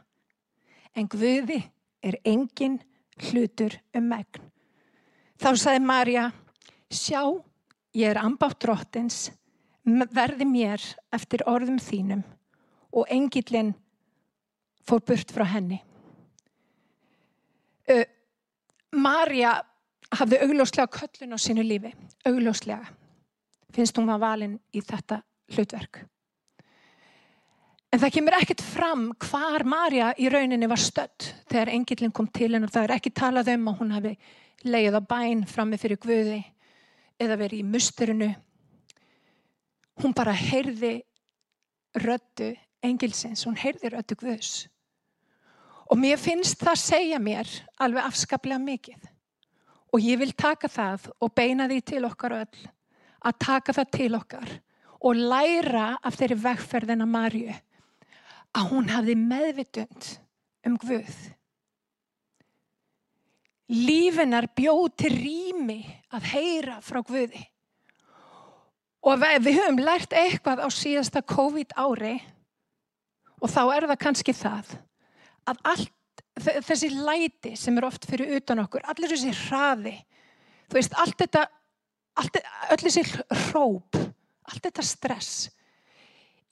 En 0.93 1.09
Guði 1.09 1.63
er 2.05 2.19
engin 2.25 2.77
hlutur 3.31 3.79
um 3.97 4.05
megn. 4.13 4.45
Þá 5.41 5.49
sagði 5.57 5.83
Marja, 5.85 6.27
sjá, 6.93 7.23
ég 7.97 8.13
er 8.13 8.21
ambátt 8.21 8.61
drottins, 8.61 9.31
verði 9.85 10.47
mér 10.49 10.83
eftir 11.15 11.45
orðum 11.49 11.79
þínum 11.81 12.25
og 12.97 13.09
engillin 13.13 13.75
fór 14.87 15.03
burt 15.05 15.33
frá 15.33 15.45
henni. 15.49 15.79
Uh, 17.87 18.05
Marja 18.97 19.59
hafði 20.17 20.41
augljóslega 20.45 20.91
köllun 20.93 21.37
á 21.37 21.39
sínu 21.41 21.65
lífi, 21.67 21.93
augljóslega. 22.27 22.93
Finnst 23.73 23.97
hún 23.99 24.09
var 24.09 24.21
valin 24.23 24.59
í 24.73 24.83
þetta 24.85 25.21
hlutverk. 25.53 26.05
En 27.95 28.03
það 28.03 28.15
kemur 28.17 28.37
ekkert 28.37 28.63
fram 28.67 29.05
hvar 29.29 29.65
Marja 29.69 30.11
í 30.19 30.29
rauninni 30.33 30.67
var 30.69 30.81
stödd 30.83 31.29
þegar 31.47 31.71
engillin 31.73 32.13
kom 32.15 32.27
til 32.29 32.51
henn 32.55 32.67
og 32.67 32.73
það 32.75 32.89
er 32.89 32.95
ekki 32.97 33.13
talað 33.15 33.53
um 33.55 33.69
að 33.71 33.79
hún 33.81 33.95
hafi 33.95 34.15
leið 34.67 34.99
á 34.99 35.03
bæn 35.07 35.45
frammi 35.49 35.79
fyrir 35.79 36.01
Guði 36.03 36.41
eða 37.23 37.39
verið 37.41 37.63
í 37.63 37.69
musturinu. 37.71 38.31
Hún 40.03 40.15
bara 40.17 40.35
heyrði 40.37 40.99
rödu 42.03 42.51
engilsins, 42.85 43.47
hún 43.47 43.57
heyrði 43.57 43.95
rödu 43.95 44.17
Guðs. 44.19 44.67
Og 45.87 45.99
mér 46.01 46.19
finnst 46.19 46.59
það 46.61 46.83
segja 46.83 47.21
mér 47.23 47.49
alveg 47.79 48.09
afskaplega 48.11 48.59
mikið. 48.61 49.07
Og 49.95 50.03
ég 50.03 50.19
vil 50.21 50.35
taka 50.35 50.69
það 50.69 51.07
og 51.23 51.33
beina 51.39 51.69
því 51.71 51.79
til 51.87 52.03
okkar 52.09 52.35
öll 52.43 52.67
að 53.27 53.39
taka 53.41 53.73
það 53.73 53.93
til 53.95 54.11
okkar 54.19 54.51
og 55.07 55.23
læra 55.31 55.95
af 56.03 56.19
þeirri 56.19 56.37
vegferðina 56.43 57.07
Marju 57.09 57.55
að 58.57 58.71
hún 58.73 58.89
hafði 58.91 59.17
meðvitund 59.21 60.13
um 60.67 60.77
Guð. 60.81 61.17
Lífinar 63.67 64.47
bjóð 64.57 64.89
til 65.03 65.13
rými 65.13 65.81
að 66.15 66.31
heyra 66.33 66.79
frá 66.85 67.03
Guði. 67.05 67.43
Og 69.07 69.21
við 69.21 69.59
höfum 69.59 69.79
lært 69.83 70.15
eitthvað 70.17 70.65
á 70.67 70.69
síðasta 70.73 71.23
COVID 71.23 71.77
ári 71.79 72.17
og 73.43 73.53
þá 73.53 73.63
er 73.77 73.87
það 73.91 74.01
kannski 74.03 74.35
það 74.35 74.73
að 75.47 75.61
allt, 75.71 76.23
þessi 76.67 76.91
læti 76.95 77.53
sem 77.59 77.77
er 77.79 77.87
oft 77.87 78.07
fyrir 78.09 78.35
utan 78.39 78.65
okkur, 78.65 78.83
allir 78.89 79.13
þessi 79.13 79.35
hraði, 79.47 79.95
þú 80.67 80.79
veist, 80.79 80.97
allt 80.99 81.19
þetta, 81.23 81.45
allt, 82.19 82.41
öll 82.75 82.81
þessi 82.83 83.05
hróp, 83.47 84.01
allt 84.51 84.65
þetta 84.67 84.85
stress, 84.87 85.47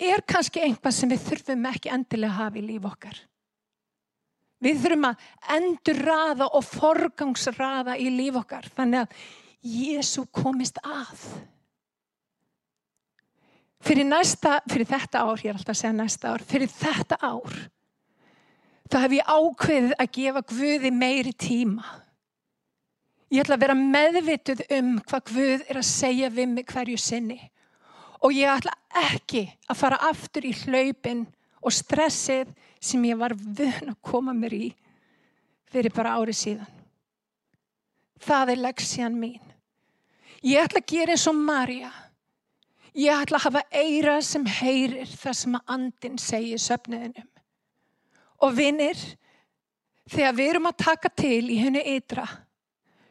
er 0.00 0.24
kannski 0.26 0.62
einhvað 0.64 0.96
sem 0.96 1.12
við 1.12 1.24
þurfum 1.28 1.70
ekki 1.70 1.92
endilega 1.94 2.32
að 2.32 2.40
hafa 2.40 2.60
í 2.60 2.66
líf 2.66 2.88
okkar. 2.90 3.22
Við 4.64 4.80
þurfum 4.82 5.08
að 5.10 5.24
endur 5.56 6.00
raða 6.08 6.48
og 6.56 6.64
forgangsraða 6.68 7.98
í 8.00 8.08
líf 8.14 8.38
okkar 8.40 8.70
þannig 8.76 9.04
að 9.04 9.18
Jésu 9.64 10.26
komist 10.32 10.80
að. 10.84 11.20
Fyrir, 13.84 14.06
næsta, 14.08 14.58
fyrir 14.68 14.88
þetta 14.88 15.24
ár, 15.24 15.40
ég 15.44 15.52
er 15.52 15.58
alltaf 15.58 15.74
að 15.74 15.80
segja 15.82 15.96
næsta 15.96 16.32
ár, 16.32 16.44
fyrir 16.48 16.70
þetta 16.72 17.18
ár 17.20 17.56
þá 18.90 19.00
hef 19.02 19.14
ég 19.16 19.30
ákveðið 19.34 19.94
að 19.98 20.10
gefa 20.14 20.42
Guði 20.48 20.90
meiri 20.94 21.32
tíma. 21.34 21.84
Ég 23.32 23.42
ætla 23.42 23.56
að 23.56 23.64
vera 23.64 23.76
meðvituð 23.78 24.62
um 24.76 24.90
hvað 25.02 25.30
Guð 25.32 25.64
er 25.66 25.80
að 25.80 25.88
segja 25.88 26.30
við 26.30 26.50
mig 26.52 26.68
hverju 26.70 27.00
sinni 27.00 27.40
og 28.24 28.32
ég 28.32 28.48
ætla 28.48 28.72
ekki 29.04 29.44
að 29.68 29.78
fara 29.78 30.00
aftur 30.08 30.46
í 30.48 30.54
hlaupin 30.64 31.26
og 31.64 31.74
stressið 31.74 32.52
sem 32.80 33.04
ég 33.08 33.18
var 33.20 33.34
vun 33.36 33.90
að 33.92 34.00
koma 34.04 34.32
mér 34.36 34.56
í 34.56 34.68
fyrir 35.72 35.92
bara 35.92 36.14
árið 36.20 36.38
síðan. 36.38 36.70
Það 38.24 38.54
er 38.54 38.62
leksjan 38.62 39.18
mín. 39.18 39.42
Ég 40.44 40.64
ætla 40.64 40.80
að 40.80 40.90
gera 40.92 41.16
eins 41.16 41.26
og 41.28 41.36
Marja. 41.36 41.90
Ég 42.94 43.24
ætla 43.24 43.40
að 43.40 43.46
hafa 43.48 43.62
eira 43.74 44.16
sem 44.22 44.44
heyrir 44.46 45.10
það 45.10 45.36
sem 45.40 45.58
að 45.58 45.74
andin 45.76 46.18
segir 46.20 46.62
söfniðinum. 46.62 47.28
Og 48.44 48.54
vinnir, 48.54 49.00
þegar 50.08 50.36
við 50.38 50.50
erum 50.52 50.70
að 50.70 50.80
taka 50.84 51.10
til 51.16 51.42
í 51.50 51.58
hennu 51.58 51.80
eitra, 51.80 52.24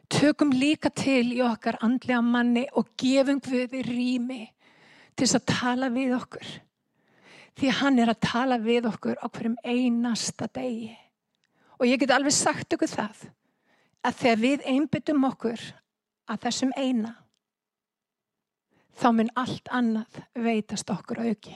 tökum 0.08 0.54
líka 0.54 0.90
til 0.94 1.34
í 1.34 1.42
okkar 1.44 1.80
andlega 1.84 2.22
manni 2.22 2.64
og 2.78 2.92
gefum 3.00 3.42
við 3.44 3.80
rými 3.88 4.42
til 5.14 5.26
þess 5.26 5.38
að 5.38 5.48
tala 5.50 5.90
við 5.94 6.14
okkur. 6.18 6.52
Því 7.54 7.72
hann 7.80 7.98
er 8.02 8.10
að 8.10 8.22
tala 8.26 8.58
við 8.58 8.88
okkur 8.90 9.20
á 9.22 9.26
hverjum 9.30 9.58
einasta 9.62 10.48
degi. 10.50 10.92
Og 11.78 11.86
ég 11.86 12.00
get 12.02 12.14
alveg 12.14 12.34
sagt 12.34 12.74
okkur 12.74 12.90
það 12.90 13.26
að 14.04 14.18
þegar 14.20 14.40
við 14.42 14.64
einbyttum 14.74 15.28
okkur 15.30 15.60
að 16.30 16.40
þessum 16.46 16.72
eina 16.76 17.14
þá 18.94 19.08
mun 19.12 19.30
allt 19.38 19.70
annað 19.74 20.20
veitast 20.38 20.90
okkur 20.90 21.22
auki. 21.24 21.54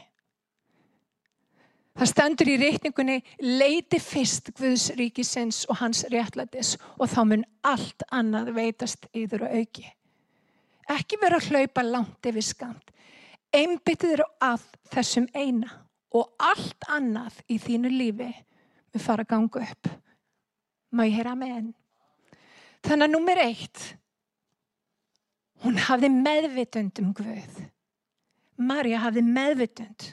Það 1.99 2.11
stendur 2.13 2.51
í 2.53 2.57
reikningunni 2.61 3.17
leiti 3.43 3.99
fyrst 3.99 4.53
Guðs 4.59 4.93
ríkisins 4.99 5.65
og 5.67 5.81
hans 5.81 6.05
réttlætis 6.13 6.77
og 6.95 7.11
þá 7.11 7.21
mun 7.27 7.47
allt 7.67 8.05
annað 8.15 8.53
veitast 8.55 9.09
yfir 9.11 9.43
auki. 9.49 9.87
Ekki 10.89 11.19
vera 11.21 11.41
að 11.41 11.51
hlaupa 11.51 11.83
langt 11.83 12.31
yfir 12.31 12.47
skamt 12.47 12.95
einbyttir 13.55 14.23
að 14.45 14.65
þessum 14.93 15.29
eina 15.35 15.71
og 16.15 16.33
allt 16.41 16.89
annað 16.89 17.41
í 17.49 17.59
þínu 17.63 17.91
lífi 17.93 18.29
við 18.93 19.05
fara 19.05 19.25
að 19.25 19.33
ganga 19.33 19.65
upp. 19.65 19.91
Má 20.93 21.05
ég 21.05 21.19
heyra 21.19 21.35
með 21.37 21.55
henn? 21.55 21.73
Þannig 22.87 23.09
að 23.09 23.13
nummer 23.13 23.41
eitt, 23.43 23.83
hún 25.65 25.81
hafði 25.89 26.11
meðvitund 26.15 27.03
um 27.03 27.11
Guð. 27.17 27.59
Marja 28.59 29.03
hafði 29.05 29.25
meðvitund 29.27 30.13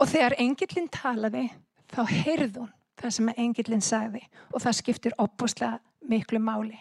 og 0.00 0.08
þegar 0.08 0.38
engillin 0.40 0.88
talaði 0.92 1.48
þá 1.90 2.04
heyrði 2.08 2.62
hún 2.62 2.70
það 3.00 3.14
sem 3.16 3.32
engillin 3.36 3.84
sagði 3.84 4.22
og 4.50 4.62
það 4.62 4.78
skiptir 4.78 5.16
opbúslega 5.20 5.80
miklu 6.08 6.40
máli. 6.42 6.78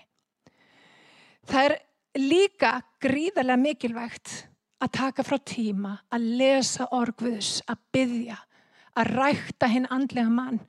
Það 1.47 1.65
er 1.69 1.75
líka 2.19 2.71
gríðarlega 3.01 3.61
mikilvægt 3.61 4.33
að 4.79 4.91
taka 4.95 5.25
frá 5.27 5.37
tíma, 5.43 5.95
að 6.11 6.27
lesa 6.39 6.87
orgvus, 6.95 7.59
að 7.67 7.81
byggja, 7.93 8.37
að 8.99 9.11
rækta 9.15 9.69
hinn 9.71 9.87
andlega 9.91 10.31
mann. 10.31 10.61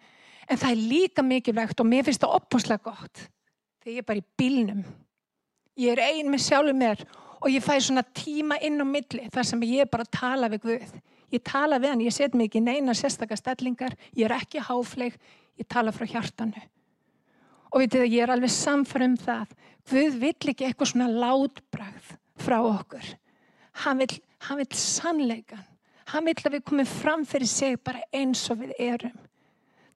En 0.51 0.59
það 0.59 0.73
er 0.73 0.89
líka 0.91 1.23
mikilvægt 1.23 1.81
og 1.81 1.87
mér 1.87 2.07
finnst 2.07 2.25
það 2.25 2.41
opbúslega 2.41 2.83
gott 2.91 3.29
þegar 3.81 3.95
ég 3.95 4.03
er 4.03 4.09
bara 4.09 4.21
í 4.21 4.27
bílnum. 4.37 4.81
Ég 5.81 5.95
er 5.95 6.03
ein 6.11 6.29
með 6.29 6.43
sjálfur 6.49 6.77
mér 6.77 7.05
og 7.41 7.47
ég 7.49 7.65
fæ 7.65 7.79
svona 7.81 8.03
tíma 8.05 8.59
inn 8.67 8.83
á 8.83 8.85
milli 8.85 9.31
þar 9.33 9.47
sem 9.49 9.63
ég 9.71 9.89
bara 9.89 10.05
tala 10.05 10.51
við 10.53 10.67
Guð. 10.67 10.99
Ég 11.31 11.45
tala 11.47 11.79
við 11.79 11.95
hann, 11.95 12.03
ég 12.03 12.13
set 12.13 12.35
mig 12.35 12.51
ekki 12.51 12.61
neina 12.61 12.93
sérstakar 12.99 13.39
stellingar, 13.39 13.95
ég 14.19 14.27
er 14.27 14.35
ekki 14.35 14.61
háfleg, 14.67 15.15
ég 15.57 15.69
tala 15.71 15.95
frá 15.95 16.09
hjartanu. 16.11 16.59
Og 17.71 17.85
veitir 17.85 18.03
það, 18.03 18.11
ég 18.11 18.25
er 18.27 18.35
alveg 18.35 18.51
samfærum 18.51 19.15
það. 19.23 19.55
Guð 19.89 20.19
vill 20.19 20.51
ekki 20.51 20.67
eitthvað 20.67 20.91
svona 20.91 21.07
látbrað 21.15 22.15
frá 22.43 22.59
okkur 22.59 23.15
hann 23.85 24.03
vil, 24.03 24.15
hann 24.47 24.61
vil 24.61 24.71
sannleikan 24.77 25.67
hann 26.11 26.27
vil 26.27 26.37
að 26.39 26.57
við 26.57 26.65
komum 26.67 26.89
fram 26.89 27.27
fyrir 27.29 27.51
sig 27.51 27.79
bara 27.85 28.03
eins 28.15 28.43
og 28.51 28.63
við 28.65 28.75
erum. 28.83 29.15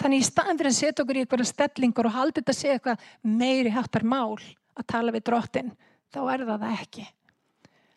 Þannig 0.01 0.23
í 0.23 0.27
staðan 0.27 0.59
fyrir 0.61 0.71
að 0.71 0.79
setja 0.79 1.05
okkur 1.05 1.19
í 1.19 1.25
eitthvað 1.25 1.49
stellingur 1.49 2.09
og 2.09 2.17
halda 2.17 2.41
þetta 2.41 2.55
að 2.55 2.59
segja 2.61 2.79
eitthvað 2.79 3.05
meiri 3.41 3.75
hattar 3.75 4.07
mál 4.07 4.39
að 4.75 4.89
tala 4.91 5.15
við 5.15 5.27
drottin 5.29 5.71
þá 6.15 6.19
er 6.23 6.45
það 6.45 6.65
það 6.65 6.81
ekki. 6.85 7.05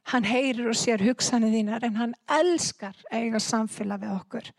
Hann 0.07 0.27
heyrir 0.27 0.69
og 0.71 0.77
sér 0.79 1.03
hugsanið 1.03 1.57
þínar 1.57 1.87
en 1.87 1.97
hann 1.99 2.13
elskar 2.37 2.99
eiga 3.11 3.41
samfélag 3.43 4.05
við 4.05 4.13
okkur. 4.15 4.51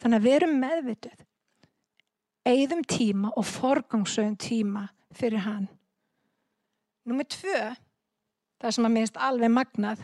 Þannig 0.00 0.20
að 0.20 0.26
við 0.26 0.36
erum 0.38 0.54
meðvituð. 0.62 1.26
Eigðum 2.48 2.86
tíma 2.88 3.34
og 3.36 3.44
forgangsögum 3.44 4.38
tíma 4.40 4.86
fyrir 5.12 5.44
hann. 5.44 5.68
Númið 7.04 7.34
tvö 7.36 7.58
það 8.60 8.74
sem 8.76 8.88
að 8.88 8.94
minnst 8.94 9.20
alveg 9.20 9.52
magnað 9.52 10.00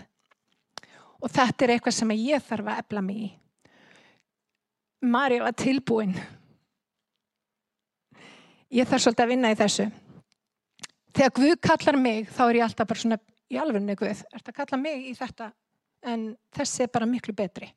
og 1.20 1.30
þetta 1.32 1.64
er 1.64 1.74
eitthvað 1.74 1.96
sem 1.98 2.16
ég 2.16 2.42
þarf 2.44 2.72
að 2.72 2.80
efla 2.84 3.02
mig 3.04 3.20
í. 3.26 3.28
Marja 5.06 5.44
var 5.44 5.54
tilbúin. 5.56 6.16
Ég 8.72 8.88
þarf 8.88 9.04
svolítið 9.04 9.24
að 9.24 9.32
vinna 9.32 9.52
í 9.52 9.58
þessu. 9.58 9.86
Þegar 11.16 11.34
Guð 11.38 11.56
kallar 11.64 11.98
mig, 12.00 12.26
þá 12.28 12.42
er 12.46 12.58
ég 12.58 12.66
alltaf 12.66 12.88
bara 12.90 13.00
svona 13.00 13.18
í 13.52 13.58
alvegni 13.60 13.96
Guð. 13.96 14.24
Er 14.26 14.40
þetta 14.40 14.52
að 14.52 14.58
kalla 14.60 14.80
mig 14.82 15.06
í 15.08 15.14
þetta? 15.16 15.50
En 16.06 16.26
þessi 16.56 16.84
er 16.84 16.92
bara 16.92 17.08
miklu 17.08 17.34
betri. 17.36 17.70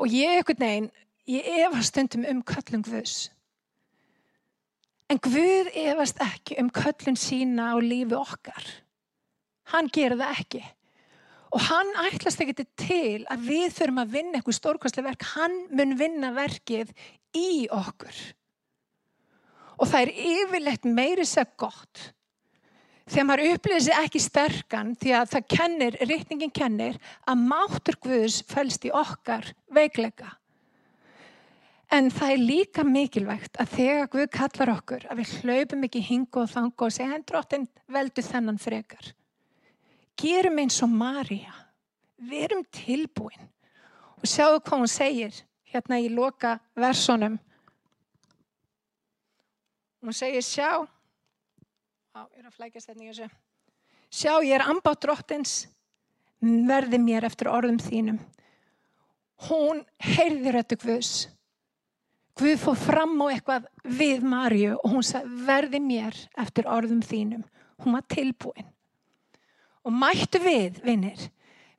Og 0.00 0.08
ég 0.08 0.40
ekkert 0.40 0.62
neginn, 0.62 0.88
ég 1.28 1.48
efast 1.66 1.92
stundum 1.92 2.24
um 2.30 2.40
kallum 2.46 2.84
Guðs. 2.86 3.28
En 5.10 5.18
Guð 5.18 5.72
efast 5.74 6.20
ekki 6.22 6.56
um 6.62 6.70
kallun 6.70 7.18
sína 7.18 7.72
á 7.74 7.76
lífi 7.82 8.14
okkar. 8.16 8.68
Hann 9.74 9.90
gerir 9.92 10.18
það 10.20 10.38
ekki. 10.38 10.62
Og 11.50 11.62
hann 11.66 11.90
ætlast 12.06 12.42
ekki 12.44 12.62
til 12.78 13.24
að 13.30 13.48
við 13.48 13.72
þurfum 13.74 14.04
að 14.04 14.14
vinna 14.14 14.38
eitthvað 14.38 14.58
stórkvæslega 14.60 15.08
verk. 15.08 15.26
Hann 15.34 15.56
mun 15.74 15.96
vinna 15.98 16.30
verkið 16.36 16.92
í 17.34 17.66
okkur. 17.74 18.20
Og 19.80 19.90
það 19.90 20.04
er 20.04 20.12
yfirlegt 20.30 20.86
meiri 20.86 21.26
sér 21.26 21.50
gott. 21.58 22.10
Þegar 23.10 23.26
maður 23.26 23.54
upplýðir 23.56 23.86
sér 23.88 24.04
ekki 24.04 24.22
sterkan 24.22 24.92
því 25.00 25.14
að 25.18 25.30
það 25.32 25.46
kennir, 25.56 25.96
rítningin 26.06 26.52
kennir 26.54 27.00
að 27.26 27.46
máttur 27.50 27.98
Guðs 28.04 28.44
fælst 28.46 28.86
í 28.86 28.92
okkar 28.94 29.48
veikleika. 29.74 30.36
En 31.90 32.12
það 32.14 32.36
er 32.36 32.44
líka 32.44 32.84
mikilvægt 32.86 33.58
að 33.58 33.72
þegar 33.74 34.12
Guð 34.12 34.28
kallar 34.36 34.76
okkur 34.76 35.08
að 35.10 35.24
við 35.24 35.32
hlaupum 35.40 35.88
ekki 35.88 36.04
hingu 36.06 36.44
og 36.44 36.52
þangu 36.52 36.86
og 36.86 36.94
segja 36.94 37.16
hendur 37.16 37.40
áttinn 37.40 37.66
veldu 37.90 38.22
þennan 38.22 38.62
frekar 38.62 39.10
gerum 40.20 40.60
eins 40.62 40.80
og 40.84 40.92
Marja 40.92 41.54
við 42.20 42.46
erum 42.50 42.64
tilbúin. 42.74 43.46
Og 44.20 44.28
sjáu 44.28 44.58
hvað 44.58 44.82
hún 44.82 44.90
segir 44.92 45.44
hérna 45.72 46.00
í 46.02 46.10
loka 46.12 46.58
versonum 46.76 47.38
hún 50.00 50.16
segir 50.16 50.42
sjá 50.44 50.80
á, 52.16 52.20
ég 52.32 52.40
er 52.40 52.48
að 52.48 52.56
flækja 52.56 52.82
stefningu 52.82 53.12
þessu. 53.12 53.28
Sjá 54.10 54.32
ég 54.42 54.56
er 54.56 54.64
ambátt 54.66 55.02
drottins 55.04 55.68
verði 56.40 56.98
mér 56.98 57.26
eftir 57.28 57.50
orðum 57.52 57.78
þínum. 57.82 58.18
Hún 59.48 59.84
heyrði 60.02 60.54
rættu 60.54 60.78
Guðs. 60.80 61.28
Guð 62.40 62.56
fór 62.62 62.78
fram 62.80 63.14
á 63.20 63.26
eitthvað 63.28 63.68
við 63.84 64.24
Marju 64.24 64.76
og 64.78 64.94
hún 64.94 65.04
sagði 65.04 65.44
verði 65.48 65.80
mér 65.84 66.16
eftir 66.40 66.68
orðum 66.68 67.02
þínum. 67.04 67.44
Hún 67.80 67.96
var 67.96 68.06
tilbúin 68.08 68.68
og 69.84 69.94
mættu 69.94 70.40
við, 70.42 70.80
vinnir, 70.84 71.28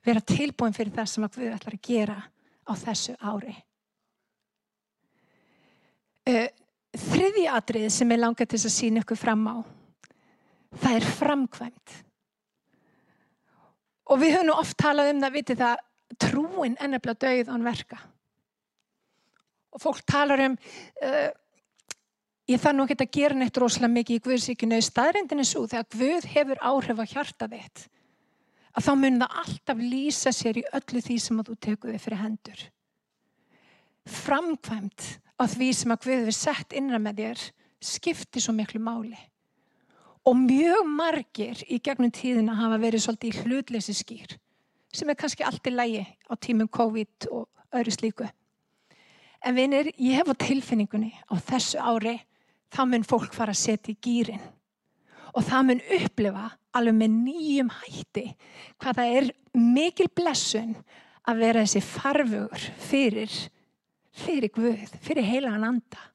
vera 0.04 0.22
tilbúin 0.26 0.74
fyrir 0.74 0.94
það 0.94 1.10
sem 1.10 1.26
við 1.36 1.52
ætlum 1.54 1.76
að 1.76 1.84
gera 1.86 2.18
á 2.66 2.72
þessu 2.78 3.14
ári. 3.22 3.54
Þriði 6.92 7.44
atrið 7.50 7.88
sem 7.94 8.14
ég 8.14 8.20
langar 8.20 8.48
til 8.50 8.60
að 8.60 8.74
sína 8.74 9.02
ykkur 9.02 9.18
fram 9.18 9.44
á, 9.48 9.56
það 10.82 10.96
er 10.98 11.08
framkvæmt. 11.18 11.94
Og 14.12 14.18
við 14.20 14.34
höfum 14.36 14.50
nú 14.50 14.56
oft 14.58 14.76
talað 14.78 15.12
um 15.12 15.22
það, 15.22 15.36
vitið 15.38 15.62
það, 15.62 15.84
trúin 16.20 16.74
ennabla 16.82 17.14
döið 17.16 17.52
án 17.54 17.64
verka. 17.64 18.00
Og 19.72 19.80
fólk 19.80 20.02
talar 20.04 20.42
um, 20.44 20.58
uh, 21.00 21.30
ég 22.50 22.60
þarf 22.60 22.76
nú 22.76 22.84
ekki 22.84 22.98
að 22.98 23.14
gera 23.16 23.38
neitt 23.38 23.60
rosalega 23.62 23.94
mikið 23.94 24.18
í 24.18 24.22
Guðsíkinu 24.26 24.80
staðrindin 24.84 25.40
er 25.40 25.48
svo 25.48 25.64
þegar 25.70 25.88
Guð 25.94 26.28
hefur 26.34 26.60
áhrif 26.60 27.00
á 27.00 27.04
hjarta 27.08 27.48
þitt 27.48 27.86
að 28.72 28.86
þá 28.86 28.92
mun 28.98 29.18
það 29.22 29.40
alltaf 29.42 29.82
lýsa 29.82 30.32
sér 30.34 30.60
í 30.62 30.68
öllu 30.78 31.02
því 31.04 31.16
sem 31.20 31.42
þú 31.44 31.56
tekur 31.66 31.92
þig 31.92 32.04
fyrir 32.04 32.22
hendur. 32.22 32.62
Framkvæmt 34.08 35.08
á 35.38 35.44
því 35.46 35.68
sem 35.76 35.94
að 35.94 36.06
Guð 36.06 36.14
hefur 36.20 36.38
sett 36.38 36.76
innra 36.76 37.00
með 37.02 37.20
þér 37.22 37.44
skiptir 37.82 38.44
svo 38.44 38.54
miklu 38.56 38.80
máli. 38.82 39.18
Og 40.26 40.38
mjög 40.38 40.86
margir 40.86 41.64
í 41.66 41.80
gegnum 41.82 42.12
tíðina 42.14 42.54
hafa 42.54 42.78
verið 42.82 43.04
svolítið 43.04 43.32
í 43.32 43.42
hlutleysi 43.42 43.96
skýr 43.98 44.36
sem 44.92 45.08
er 45.08 45.16
kannski 45.16 45.44
allt 45.44 45.66
í 45.66 45.72
lægi 45.72 46.02
á 46.04 46.32
tímum 46.36 46.68
COVID 46.68 47.28
og 47.32 47.48
öðru 47.72 47.94
slíku. 47.94 48.26
En 49.42 49.56
vinir, 49.56 49.88
ég 49.96 50.20
hef 50.20 50.28
á 50.28 50.36
tilfinningunni 50.36 51.14
á 51.26 51.34
þessu 51.40 51.80
ári 51.80 52.18
þá 52.72 52.84
mun 52.86 53.06
fólk 53.08 53.32
fara 53.34 53.54
að 53.56 53.62
setja 53.62 53.94
í 53.94 53.98
gýrin 54.04 54.42
og 55.32 55.46
það 55.46 55.68
mun 55.68 55.82
upplifa 55.98 56.48
alveg 56.76 56.98
með 56.98 57.16
nýjum 57.26 57.72
hætti 57.82 58.26
hvað 58.80 58.98
það 58.98 59.16
er 59.18 59.30
mikil 59.56 60.08
blessun 60.16 60.74
að 61.28 61.42
vera 61.44 61.64
þessi 61.64 61.82
farfugur 61.86 62.64
fyrir, 62.82 63.34
fyrir 64.24 64.50
Guð, 64.54 64.96
fyrir 65.04 65.28
heilagan 65.28 65.68
anda. 65.68 66.08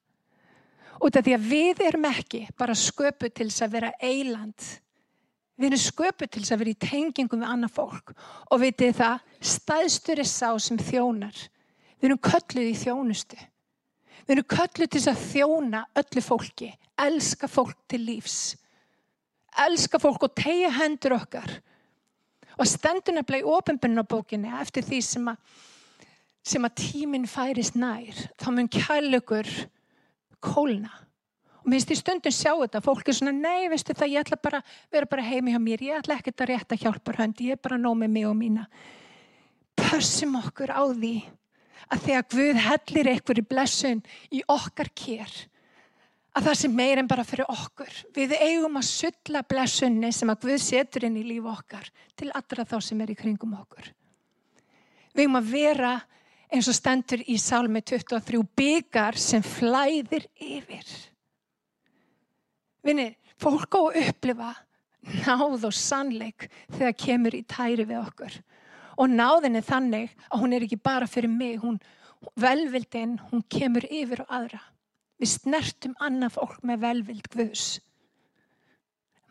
Út 0.98 1.16
af 1.16 1.24
því 1.24 1.34
að 1.36 1.46
við 1.52 1.82
erum 1.86 2.08
ekki 2.08 2.42
bara 2.58 2.74
sköpu 2.76 3.30
til 3.30 3.48
þess 3.48 3.64
að 3.64 3.74
vera 3.76 3.92
eiland. 4.02 4.66
Við 5.58 5.70
erum 5.70 5.82
sköpu 5.82 6.26
til 6.26 6.42
þess 6.42 6.54
að 6.54 6.62
vera 6.62 6.74
í 6.74 6.80
tengingum 6.82 7.42
við 7.42 7.52
annað 7.52 7.76
fólk 7.78 8.12
og 8.50 8.60
vitið 8.62 8.98
það, 8.98 9.22
staðstur 9.54 10.22
er 10.22 10.30
sá 10.30 10.50
sem 10.62 10.78
þjónar. 10.78 11.38
Við 11.98 12.10
erum 12.10 12.22
kölluð 12.22 12.68
í 12.68 12.76
þjónustu. 12.78 13.38
Við 14.26 14.34
erum 14.36 14.48
kölluð 14.52 14.90
til 14.92 15.04
að 15.08 15.22
þjóna 15.30 15.84
öllu 16.02 16.22
fólki, 16.22 16.72
elska 17.00 17.48
fólk 17.50 17.78
til 17.90 18.02
lífs, 18.04 18.58
elska 19.64 20.00
fólk 20.02 20.28
og 20.28 20.36
tegja 20.38 20.70
hendur 20.78 21.16
okkar. 21.18 21.58
Og 22.58 22.66
stenduna 22.66 23.22
blei 23.26 23.42
ofinbennabókinni 23.46 24.50
eftir 24.60 24.86
því 24.86 25.00
sem 25.06 25.28
að, 25.30 25.58
sem 26.42 26.64
að 26.66 26.78
tíminn 26.80 27.28
færist 27.30 27.78
nær. 27.78 28.16
Þá 28.40 28.48
mun 28.54 28.70
kærleikur 28.72 29.50
kólna. 30.42 30.90
Og 31.62 31.70
minnst 31.70 31.90
í 31.92 31.98
stundum 31.98 32.34
sjá 32.34 32.54
þetta, 32.54 32.82
fólk 32.82 33.10
er 33.10 33.18
svona, 33.18 33.34
nei, 33.34 33.68
veistu 33.70 33.94
það, 33.94 34.12
ég 34.14 34.24
ætla 34.24 34.38
bara 34.42 34.62
að 34.62 34.76
vera 34.94 35.10
bara 35.10 35.26
heimi 35.26 35.54
hjá 35.54 35.60
mér, 35.62 35.82
ég 35.84 35.98
ætla 36.00 36.18
ekkert 36.18 36.44
að 36.44 36.50
rétta 36.52 36.78
hjálpar 36.78 37.18
hönd, 37.20 37.42
ég 37.44 37.58
er 37.58 37.62
bara 37.62 37.78
nóg 37.80 37.98
með 38.00 38.14
mig 38.14 38.28
og 38.28 38.36
mína. 38.38 38.64
Pössum 39.78 40.38
okkur 40.38 40.72
á 40.74 40.82
því 40.88 41.14
að 41.88 42.04
þegar 42.06 42.26
Guð 42.32 42.60
hellir 42.64 43.10
í 43.12 43.46
blessun 43.46 44.02
í 44.34 44.42
okkar 44.50 44.90
kér 44.96 45.34
að 46.38 46.46
það 46.48 46.58
sem 46.60 46.74
meir 46.74 47.00
en 47.00 47.08
bara 47.10 47.24
fyrir 47.26 47.48
okkur. 47.50 47.94
Við 48.14 48.34
eigum 48.38 48.78
að 48.78 48.86
sulla 48.88 49.42
blessunni 49.46 50.10
sem 50.14 50.30
að 50.30 50.44
Guð 50.44 50.60
setur 50.62 51.08
inn 51.08 51.18
í 51.18 51.24
líf 51.26 51.48
okkar 51.50 51.88
til 52.18 52.30
allra 52.30 52.66
þá 52.68 52.78
sem 52.84 53.00
er 53.02 53.12
í 53.12 53.18
kringum 53.18 53.56
okkur. 53.58 53.90
Við 55.14 55.24
eigum 55.24 55.40
að 55.40 55.50
vera 55.50 55.96
eins 56.48 56.68
og 56.70 56.76
stendur 56.78 57.24
í 57.26 57.36
Salmi 57.42 57.82
23 57.82 58.40
byggar 58.56 59.18
sem 59.20 59.44
flæðir 59.44 60.28
yfir. 60.40 60.86
Vinni, 62.86 63.10
fólk 63.40 63.74
á 63.74 63.80
að 63.82 64.00
upplifa 64.06 64.54
náð 65.26 65.68
og 65.68 65.74
sannleik 65.74 66.48
þegar 66.76 66.96
kemur 67.02 67.36
í 67.36 67.44
tæri 67.48 67.84
við 67.88 68.00
okkur. 68.00 68.40
Og 68.98 69.10
náðin 69.10 69.58
er 69.58 69.66
þannig 69.66 70.14
að 70.28 70.42
hún 70.42 70.54
er 70.54 70.64
ekki 70.66 70.80
bara 70.82 71.06
fyrir 71.10 71.30
mig, 71.30 71.58
hún, 71.62 71.78
velvildin, 72.38 73.18
hún 73.30 73.44
kemur 73.50 73.86
yfir 73.90 74.24
á 74.26 74.38
aðra. 74.40 74.62
Við 75.18 75.32
snertum 75.32 75.96
annaf 76.04 76.36
fólk 76.38 76.60
með 76.66 76.82
velvild 76.84 77.26
Guðs. 77.32 77.66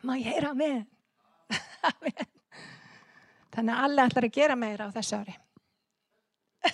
Má 0.04 0.12
ég 0.18 0.28
heyra 0.34 0.52
með? 0.56 0.82
Þannig 3.54 3.74
að 3.74 3.84
alla 3.86 4.06
ætlar 4.08 4.28
að 4.28 4.36
gera 4.36 4.56
meira 4.58 4.86
á 4.86 4.94
þessu 4.94 5.14
ári. 5.22 5.34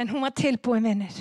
en 0.00 0.10
hún 0.10 0.26
var 0.26 0.34
tilbúin 0.36 0.90
vinnir. 0.90 1.16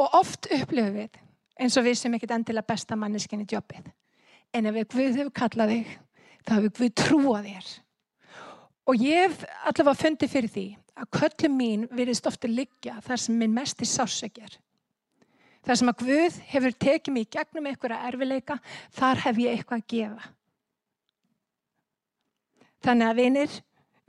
Og 0.00 0.08
oft 0.20 0.42
upplifum 0.52 0.96
við 1.00 1.18
eins 1.60 1.76
og 1.76 1.84
við 1.84 1.98
sem 2.00 2.14
ekkert 2.16 2.38
endilega 2.38 2.72
besta 2.72 2.96
manneskinni 2.96 3.46
jobbið 3.48 3.90
en 4.56 4.68
ef 4.70 4.78
Guð 4.90 5.18
hefur 5.18 5.32
kallað 5.42 5.74
þig 5.74 5.88
þá 6.46 6.52
hefur 6.56 6.72
Guð 6.78 6.92
trúað 7.02 7.48
þér 7.50 7.66
og 8.90 9.04
ég 9.04 9.26
hef 9.26 9.42
allavega 9.68 10.00
fundið 10.00 10.32
fyrir 10.32 10.54
því 10.54 10.66
að 11.00 11.10
köllum 11.16 11.56
mín 11.56 11.86
virðist 11.94 12.28
ofta 12.28 12.48
liggja 12.50 12.98
þar 13.04 13.22
sem 13.22 13.38
minn 13.38 13.54
mest 13.54 13.80
er. 13.80 13.88
Sásökjar 13.88 14.58
þar 15.64 15.76
sem 15.80 15.90
að 15.92 16.04
Guð 16.04 16.36
hefur 16.50 16.76
tekið 16.86 17.14
mig 17.14 17.30
gegnum 17.32 17.68
einhverja 17.68 18.04
erfileika 18.08 18.58
þar 18.96 19.24
hef 19.26 19.40
ég 19.42 19.56
eitthvað 19.56 19.82
að 19.82 19.90
gefa. 19.94 20.30
Þannig 22.80 23.10
að 23.10 23.20
vinir 23.20 23.58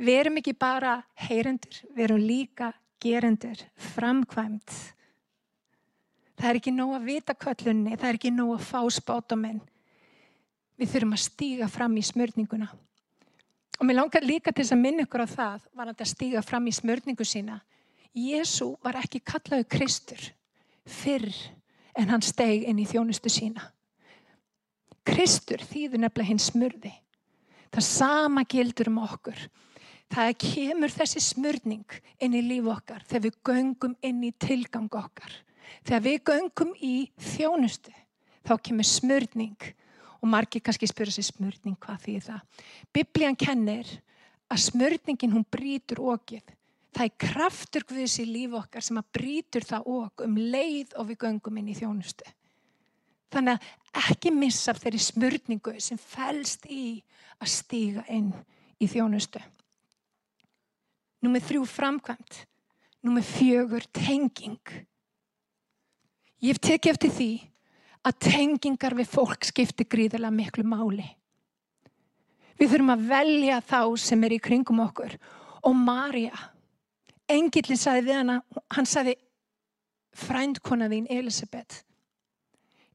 við 0.02 0.20
erum 0.22 0.40
ekki 0.40 0.56
bara 0.56 0.94
heyrendur 1.28 1.82
við 1.92 2.06
erum 2.08 2.24
líka 2.24 2.72
gerendur 3.02 3.66
framkvæmt 3.92 4.78
það 6.40 6.48
er 6.50 6.58
ekki 6.62 6.72
nóg 6.74 6.96
að 6.96 7.10
vita 7.10 7.36
köllunni 7.36 7.98
það 7.98 8.08
er 8.10 8.18
ekki 8.18 8.32
nóg 8.34 8.56
að 8.56 8.66
fá 8.70 8.80
spátuminn 8.96 9.62
Við 10.82 10.90
þurfum 10.96 11.12
að 11.14 11.22
stíga 11.22 11.68
fram 11.70 11.98
í 12.00 12.02
smörninguna. 12.02 12.68
Og 13.82 13.88
mér 13.90 13.98
langar 13.98 14.22
líka 14.22 14.52
til 14.54 14.62
þess 14.62 14.76
að 14.76 14.84
minna 14.84 15.04
ykkur 15.08 15.24
á 15.26 15.28
það, 15.34 15.62
var 15.74 15.90
að 15.90 16.04
stíga 16.06 16.42
fram 16.46 16.68
í 16.70 16.74
smörningu 16.78 17.26
sína. 17.26 17.56
Jésu 18.14 18.76
var 18.86 19.00
ekki 19.00 19.24
kallaðu 19.26 19.66
Kristur 19.74 20.28
fyrr 20.86 21.34
en 21.98 22.12
hann 22.14 22.22
steg 22.22 22.68
inn 22.70 22.78
í 22.78 22.86
þjónustu 22.86 23.32
sína. 23.34 23.64
Kristur 25.02 25.64
þýður 25.66 26.04
nefnilega 26.04 26.30
hinn 26.30 26.44
smörði. 26.44 26.94
Það 27.74 27.88
sama 27.88 28.46
gildur 28.46 28.92
um 28.92 29.02
okkur. 29.02 29.42
Það 30.14 30.32
kemur 30.46 30.94
þessi 30.94 31.26
smörning 31.32 32.00
inn 32.22 32.38
í 32.38 32.46
líf 32.46 32.70
okkar 32.70 33.02
þegar 33.08 33.26
við 33.26 33.42
göngum 33.50 33.98
inn 34.06 34.22
í 34.28 34.34
tilgang 34.38 34.94
okkar. 34.94 35.34
Þegar 35.88 36.06
við 36.06 36.20
göngum 36.30 36.78
í 36.78 36.96
þjónustu, 37.18 37.94
þá 38.46 38.60
kemur 38.62 38.86
smörning 38.86 39.72
og 40.22 40.30
margir 40.30 40.62
kannski 40.64 40.90
spyrja 40.90 41.18
sér 41.18 41.28
smörning 41.32 41.78
hvað 41.82 42.04
því 42.06 42.16
það. 42.28 42.42
Biblían 42.94 43.38
kennir 43.40 43.90
að 44.52 44.66
smörningin 44.68 45.34
hún 45.34 45.48
brítur 45.50 46.02
okið. 46.14 46.44
Það 46.92 47.08
er 47.08 47.18
kraftur 47.24 47.86
Guðs 47.88 48.18
í 48.20 48.28
líf 48.28 48.54
okkar 48.60 48.84
sem 48.84 49.00
að 49.00 49.10
brítur 49.16 49.66
það 49.66 49.88
ok 49.88 50.26
um 50.26 50.36
leið 50.38 50.96
og 51.00 51.08
við 51.10 51.22
göngum 51.24 51.60
inn 51.62 51.72
í 51.72 51.78
þjónustu. 51.78 52.28
Þannig 53.32 53.56
að 53.96 54.10
ekki 54.12 54.34
missa 54.36 54.76
þeirri 54.76 55.00
smörningu 55.00 55.76
sem 55.80 56.00
fælst 56.00 56.68
í 56.68 57.00
að 57.40 57.54
stíga 57.54 58.04
inn 58.12 58.34
í 58.82 58.90
þjónustu. 58.92 59.40
Númið 61.24 61.48
þrjú 61.48 61.68
framkvæmt. 61.70 62.42
Númið 63.02 63.30
fjögur 63.34 63.86
tenging. 63.96 64.74
Ég 66.42 66.54
hef 66.54 66.60
tekið 66.62 66.92
eftir 66.92 67.14
því 67.16 67.32
að 68.08 68.18
tengingar 68.26 68.96
við 68.98 69.10
fólk 69.12 69.46
skiptir 69.46 69.90
gríðarlega 69.90 70.34
miklu 70.34 70.66
máli. 70.66 71.06
Við 72.58 72.74
þurfum 72.74 72.94
að 72.94 73.06
velja 73.10 73.62
þá 73.66 73.82
sem 73.98 74.24
er 74.26 74.36
í 74.36 74.42
kringum 74.42 74.82
okkur. 74.84 75.16
Og 75.66 75.78
Marja, 75.78 76.38
engillin 77.30 77.80
saði 77.80 78.06
við 78.08 78.20
hana, 78.20 78.42
hann 78.74 78.90
saði 78.90 79.16
frændkona 80.18 80.90
þín 80.92 81.08
Elisabeth. 81.10 81.82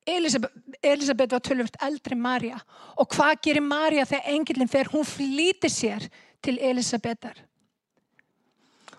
Elisabeth, 0.07 0.55
Elisabeth 0.83 1.35
var 1.35 1.43
tölvöld 1.43 1.79
eldri 1.83 2.15
Marja 2.15 2.61
og 2.95 3.09
hvað 3.11 3.41
gerir 3.43 3.65
Marja 3.65 4.05
þegar 4.07 4.29
engillin 4.37 4.71
fer? 4.71 4.87
Hún 4.93 5.07
flýtir 5.07 5.73
sér 5.73 6.07
til 6.39 6.61
Elisabethar. 6.63 7.41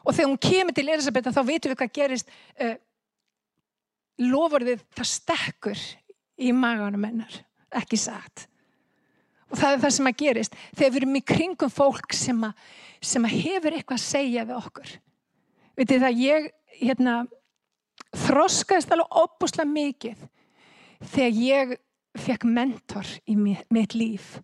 Og 0.03 0.15
þegar 0.15 0.29
hún 0.33 0.41
kemur 0.49 0.75
til 0.75 0.87
Elisabethar 0.89 1.35
þá 1.35 1.43
veitum 1.47 1.71
við 1.71 1.79
hvað 1.79 1.95
gerist. 1.95 2.35
Lofurðið 4.21 4.83
það 4.97 5.09
stekkur 5.11 5.81
í 6.41 6.53
maganum 6.55 7.05
hennar, 7.05 7.33
ekki 7.77 7.99
sagt. 8.01 8.47
Og 9.47 9.59
það 9.59 9.73
er 9.73 9.81
það 9.83 9.93
sem 9.95 10.09
að 10.09 10.19
gerist 10.21 10.55
þegar 10.75 10.93
við 10.93 11.01
erum 11.01 11.17
í 11.19 11.25
kringum 11.31 11.71
fólk 11.71 12.15
sem 12.17 12.39
að, 12.43 12.63
sem 12.99 13.27
að 13.27 13.35
hefur 13.45 13.77
eitthvað 13.77 13.99
að 13.99 14.07
segja 14.07 14.45
við 14.47 14.57
okkur. 14.57 14.93
Vitið 15.77 16.03
það, 16.03 16.23
ég 16.25 16.49
hérna, 16.81 17.15
þroskaðist 18.25 18.91
alveg 18.93 19.21
óbúslega 19.21 19.69
mikið 19.71 20.25
þegar 21.13 21.39
ég 21.43 21.73
fekk 22.17 22.47
mentor 22.49 23.09
í 23.29 23.37
mitt 23.37 23.95
líf. 23.95 24.37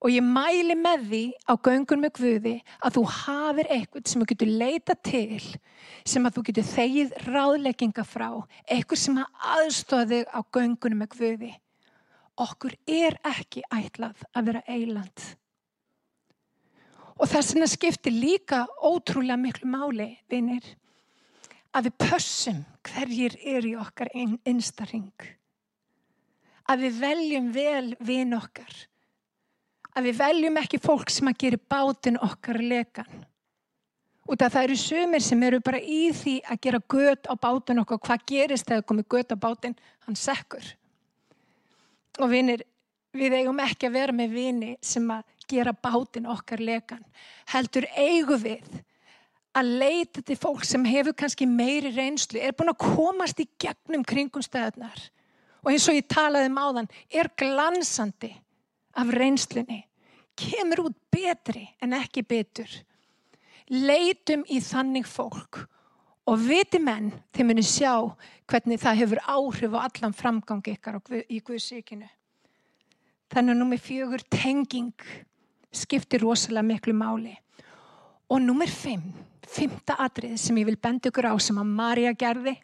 Og 0.00 0.08
ég 0.14 0.24
mæli 0.24 0.74
með 0.80 1.02
því 1.10 1.24
á 1.44 1.52
göngun 1.60 2.00
með 2.00 2.12
Guði 2.16 2.54
að 2.80 2.94
þú 2.96 3.02
hafir 3.18 3.68
eitthvað 3.68 4.06
sem 4.08 4.22
þú 4.22 4.28
getur 4.30 4.52
leita 4.62 4.94
til, 5.04 5.40
sem 6.08 6.24
að 6.24 6.38
þú 6.38 6.44
getur 6.46 6.68
þegið 6.70 7.12
ráðlegginga 7.26 8.04
frá, 8.08 8.30
eitthvað 8.64 9.02
sem 9.02 9.18
að 9.20 9.44
aðstofa 9.58 10.08
þig 10.12 10.32
á 10.32 10.40
göngunum 10.56 11.02
með 11.04 11.12
Guði. 11.18 11.52
Okkur 12.40 12.78
er 12.88 13.18
ekki 13.28 13.66
ætlað 13.68 14.24
að 14.32 14.48
vera 14.48 14.64
eiland. 14.72 15.26
Og 17.20 17.28
sem 17.28 17.60
að 17.60 17.74
skiptir 17.74 18.16
líka 18.16 18.64
ótrúlega 18.80 19.36
miklu 19.36 19.68
máli, 19.68 20.14
vinir, 20.32 20.64
að 21.76 21.90
við 21.90 21.98
pössum 22.06 22.62
hverjir 22.88 23.36
er 23.44 23.68
í 23.68 23.74
okkar 23.76 24.08
einstarring. 24.16 25.12
Að 26.64 26.86
við 26.86 27.02
veljum 27.04 27.52
vel 27.52 27.90
vin 28.00 28.32
okkar 28.38 28.86
að 29.96 30.08
við 30.08 30.20
veljum 30.20 30.58
ekki 30.60 30.80
fólk 30.82 31.10
sem 31.12 31.30
að 31.30 31.38
gera 31.44 31.60
bátin 31.72 32.18
okkar 32.22 32.60
lekan. 32.62 33.24
Út 34.30 34.42
af 34.44 34.52
það 34.54 34.66
eru 34.68 34.76
sumir 34.78 35.24
sem 35.24 35.42
eru 35.42 35.58
bara 35.64 35.80
í 35.80 36.10
því 36.14 36.36
að 36.46 36.60
gera 36.66 36.80
gött 36.94 37.26
á 37.26 37.34
bátin 37.34 37.80
okkar. 37.82 37.98
Hvað 38.04 38.26
gerist 38.30 38.68
þegar 38.68 38.86
komið 38.86 39.08
gött 39.16 39.34
á 39.34 39.36
bátin? 39.42 39.74
Hann 40.06 40.18
sekkur. 40.18 40.68
Og 42.20 42.30
vinir, 42.30 42.62
við 43.16 43.40
eigum 43.40 43.62
ekki 43.64 43.88
að 43.88 43.96
vera 43.96 44.14
með 44.14 44.36
vini 44.36 44.76
sem 44.84 45.08
að 45.10 45.24
gera 45.50 45.74
bátin 45.74 46.28
okkar 46.30 46.62
lekan. 46.62 47.02
Heldur 47.50 47.88
eigu 47.96 48.38
við 48.38 48.68
að 49.58 49.72
leita 49.80 50.22
til 50.22 50.36
fólk 50.38 50.62
sem 50.68 50.84
hefur 50.86 51.16
kannski 51.18 51.48
meiri 51.48 51.90
reynslu, 51.96 52.38
er 52.38 52.54
búin 52.54 52.70
að 52.70 52.84
komast 52.84 53.40
í 53.42 53.48
gegnum 53.58 54.04
kringum 54.06 54.44
stöðnar. 54.46 55.08
Og 55.64 55.72
eins 55.72 55.88
og 55.90 55.98
ég 55.98 56.06
talaði 56.08 56.52
um 56.52 56.60
áðan, 56.62 56.88
er 57.10 57.32
glansandi 57.34 58.30
af 58.98 59.12
reynslunni 59.14 59.84
kemur 60.40 60.86
út 60.88 60.96
betri 61.12 61.66
en 61.82 61.94
ekki 61.96 62.24
betur. 62.26 62.70
Leitum 63.70 64.42
í 64.50 64.60
þannig 64.64 65.06
fólk 65.06 65.60
og 66.30 66.38
viti 66.42 66.80
menn 66.82 67.10
þeir 67.34 67.48
muni 67.48 67.64
sjá 67.66 67.92
hvernig 68.50 68.80
það 68.82 69.00
hefur 69.02 69.22
áhrif 69.30 69.76
á 69.76 69.80
allan 69.86 70.16
framgangi 70.16 70.74
ykkar 70.76 70.98
í 71.28 71.40
Guðsíkinu. 71.42 72.08
Þannig 73.30 73.54
að 73.54 73.60
nummið 73.60 73.84
fjögur 73.86 74.24
tenging 74.26 75.06
skiptir 75.70 76.24
rosalega 76.24 76.66
miklu 76.66 76.94
máli. 76.98 77.36
Og 78.30 78.42
nummið 78.42 78.72
fimm, 78.74 79.06
fymta 79.46 79.96
atrið 80.02 80.36
sem 80.38 80.58
ég 80.58 80.66
vil 80.66 80.78
benda 80.78 81.10
ykkur 81.10 81.30
á 81.30 81.34
sem 81.42 81.58
að 81.58 81.70
Marja 81.78 82.14
gerði. 82.18 82.56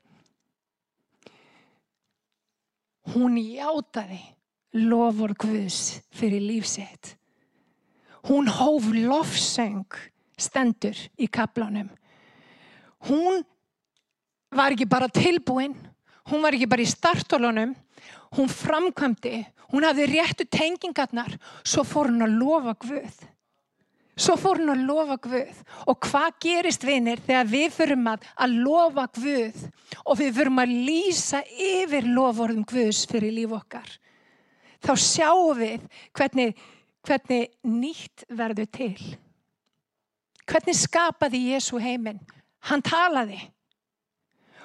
Hún 3.15 3.39
játaði 3.39 4.19
lofur 4.77 5.35
Guðs 5.39 6.01
fyrir 6.15 6.43
lífsitt. 6.45 7.17
Hún 8.27 8.49
hóf 8.51 8.89
lofsöng 8.91 9.87
stendur 10.37 10.99
í 11.17 11.29
kaplanum. 11.31 11.89
Hún 13.07 13.45
var 14.53 14.75
ekki 14.75 14.89
bara 14.89 15.09
tilbúin, 15.13 15.77
hún 16.31 16.43
var 16.43 16.57
ekki 16.57 16.69
bara 16.69 16.83
í 16.85 16.91
startólunum, 16.91 17.75
hún 18.37 18.51
framkvæmdi, 18.51 19.45
hún 19.73 19.87
hafði 19.87 20.11
réttu 20.11 20.47
tengingarnar, 20.51 21.37
svo 21.63 21.85
fór 21.87 22.11
hún 22.11 22.27
að 22.27 22.37
lofa 22.41 22.77
Guð. 22.83 23.25
Svo 24.17 24.33
fór 24.41 24.63
hún 24.63 24.73
að 24.73 24.87
lofa 24.89 25.19
Guð 25.27 25.59
og 25.93 26.01
hvað 26.09 26.39
gerist 26.41 26.87
vinir 26.89 27.21
þegar 27.21 27.51
við 27.53 27.69
fyrum 27.77 28.07
að, 28.15 28.25
að 28.41 28.59
lofa 28.65 29.07
Guð 29.19 29.67
og 30.03 30.19
við 30.23 30.35
fyrum 30.39 30.63
að 30.63 30.75
lýsa 30.89 31.43
yfir 31.53 32.09
lofórðum 32.09 32.65
Guðs 32.67 33.05
fyrir 33.11 33.35
líf 33.37 33.53
okkar 33.59 33.91
þá 34.85 34.93
sjáum 35.01 35.59
við 35.59 35.85
hvernig, 36.17 36.57
hvernig 37.07 37.53
nýtt 37.65 38.27
verður 38.29 38.71
til. 38.75 38.97
Hvernig 40.47 40.79
skapaði 40.79 41.43
Jésu 41.51 41.79
heiminn? 41.83 42.21
Hann 42.67 42.83
talaði. 42.85 43.39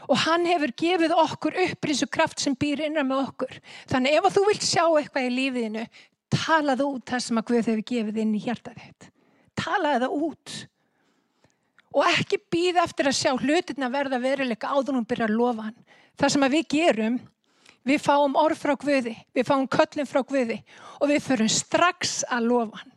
Og 0.10 0.18
hann 0.26 0.46
hefur 0.50 0.74
gefið 0.78 1.14
okkur 1.16 1.58
upprinsu 1.68 2.08
kraft 2.12 2.42
sem 2.42 2.56
býr 2.58 2.84
innan 2.88 3.08
með 3.10 3.24
okkur. 3.28 3.60
Þannig 3.90 4.18
ef 4.18 4.34
þú 4.36 4.44
vilt 4.50 4.66
sjá 4.66 4.84
eitthvað 4.86 5.28
í 5.28 5.32
lífiðinu, 5.38 5.86
talaðu 6.32 6.90
út 6.96 7.12
það 7.12 7.24
sem 7.26 7.42
að 7.42 7.48
Guð 7.50 7.70
hefur 7.72 7.88
gefið 7.94 8.22
inn 8.24 8.36
í 8.36 8.44
hjartað 8.44 8.82
þitt. 8.82 9.10
Talaðu 9.62 10.06
það 10.06 10.28
út. 10.28 10.56
Og 11.92 12.08
ekki 12.08 12.40
býð 12.54 12.80
eftir 12.82 13.10
að 13.10 13.18
sjá 13.20 13.32
hlutin 13.36 13.86
að 13.86 13.96
verða 13.98 14.22
veruleika 14.24 14.72
áður 14.72 14.98
hún 14.98 15.08
byrja 15.08 15.28
að 15.28 15.36
lofa 15.36 15.68
hann. 15.68 15.80
Það 16.20 16.34
sem 16.34 16.46
að 16.46 16.56
við 16.56 16.68
gerum 16.72 17.18
Við 17.88 18.04
fáum 18.04 18.36
orð 18.38 18.60
frá 18.62 18.76
Guði, 18.78 19.16
við 19.34 19.48
fáum 19.48 19.66
köllin 19.72 20.10
frá 20.10 20.22
Guði 20.22 20.60
og 21.00 21.10
við 21.10 21.24
förum 21.26 21.50
strax 21.50 22.22
að 22.30 22.50
lofa 22.52 22.82
hann. 22.84 22.94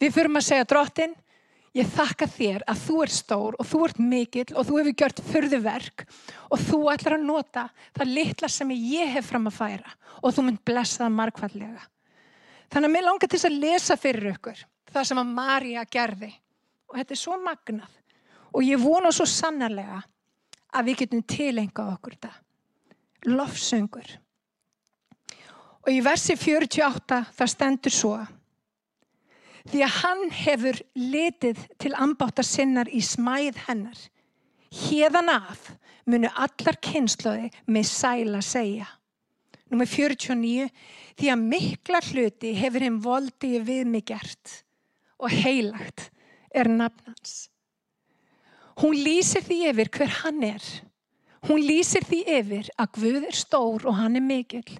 Við 0.00 0.14
förum 0.16 0.38
að 0.40 0.46
segja 0.46 0.68
drottin, 0.68 1.12
ég 1.76 1.90
þakka 1.92 2.28
þér 2.30 2.64
að 2.70 2.84
þú 2.86 2.96
ert 3.04 3.14
stór 3.14 3.58
og 3.58 3.68
þú 3.68 3.80
ert 3.86 4.00
mikill 4.00 4.46
og 4.54 4.68
þú 4.68 4.78
hefur 4.80 4.96
gjört 5.02 5.22
förðuverk 5.28 6.04
og 6.48 6.62
þú 6.62 6.78
ætlar 6.94 7.18
að 7.18 7.26
nota 7.28 7.64
það 7.96 8.14
litla 8.18 8.50
sem 8.52 8.72
ég 8.72 9.12
hef 9.16 9.28
fram 9.32 9.50
að 9.50 9.58
færa 9.58 9.96
og 10.22 10.32
þú 10.32 10.46
mynd 10.46 10.62
blessa 10.64 11.04
það 11.04 11.18
markvallega. 11.18 11.84
Þannig 12.72 12.88
að 12.88 12.94
mér 12.94 13.06
langar 13.08 13.30
til 13.30 13.42
að 13.44 13.58
lesa 13.66 13.98
fyrir 14.00 14.30
ykkur 14.32 14.64
það 14.94 15.08
sem 15.10 15.20
að 15.20 15.34
Marja 15.36 15.84
gerði 15.90 16.30
og 16.88 16.96
þetta 17.00 17.14
er 17.16 17.20
svo 17.20 17.36
magnað 17.42 18.00
og 18.54 18.64
ég 18.64 18.80
vona 18.80 19.12
svo 19.12 19.26
sannarlega 19.28 20.00
að 20.74 20.88
við 20.88 21.00
getum 21.02 21.24
tilengað 21.28 21.92
okkur 21.98 22.16
þetta 22.16 22.32
lofsöngur. 23.28 24.06
Og 25.84 25.92
í 25.92 26.00
versi 26.04 26.36
48 26.40 27.20
það 27.36 27.52
stendur 27.52 27.94
svo 27.94 28.16
því 29.70 29.80
að 29.84 29.94
hann 30.02 30.24
hefur 30.36 30.80
litið 30.98 31.60
til 31.80 31.94
ambáttar 31.96 32.44
sinnar 32.44 32.90
í 32.92 33.00
smæð 33.04 33.62
hennar. 33.68 33.96
Hérðan 34.74 35.30
af 35.32 35.70
munu 36.10 36.28
allar 36.34 36.76
kynnslóði 36.84 37.48
með 37.70 37.88
sæla 37.88 38.42
segja. 38.44 38.88
Númið 39.72 39.94
49 39.96 40.68
því 41.18 41.30
að 41.32 41.46
mikla 41.54 42.02
hluti 42.10 42.52
hefur 42.58 42.84
hinn 42.84 43.00
voldi 43.02 43.56
við 43.64 43.88
mig 43.88 44.04
gert 44.10 44.60
og 45.16 45.32
heilagt 45.32 46.10
er 46.54 46.68
nafnans. 46.68 47.48
Hún 48.82 48.98
lýsir 48.98 49.44
því 49.46 49.60
yfir 49.70 49.90
hver 49.94 50.12
hann 50.20 50.42
er 50.44 50.64
Hún 51.44 51.60
lýsir 51.60 52.04
því 52.08 52.20
yfir 52.38 52.68
að 52.80 52.92
Guð 52.96 53.24
er 53.28 53.36
stór 53.36 53.82
og 53.84 53.96
hann 53.98 54.16
er 54.16 54.24
mikill. 54.24 54.78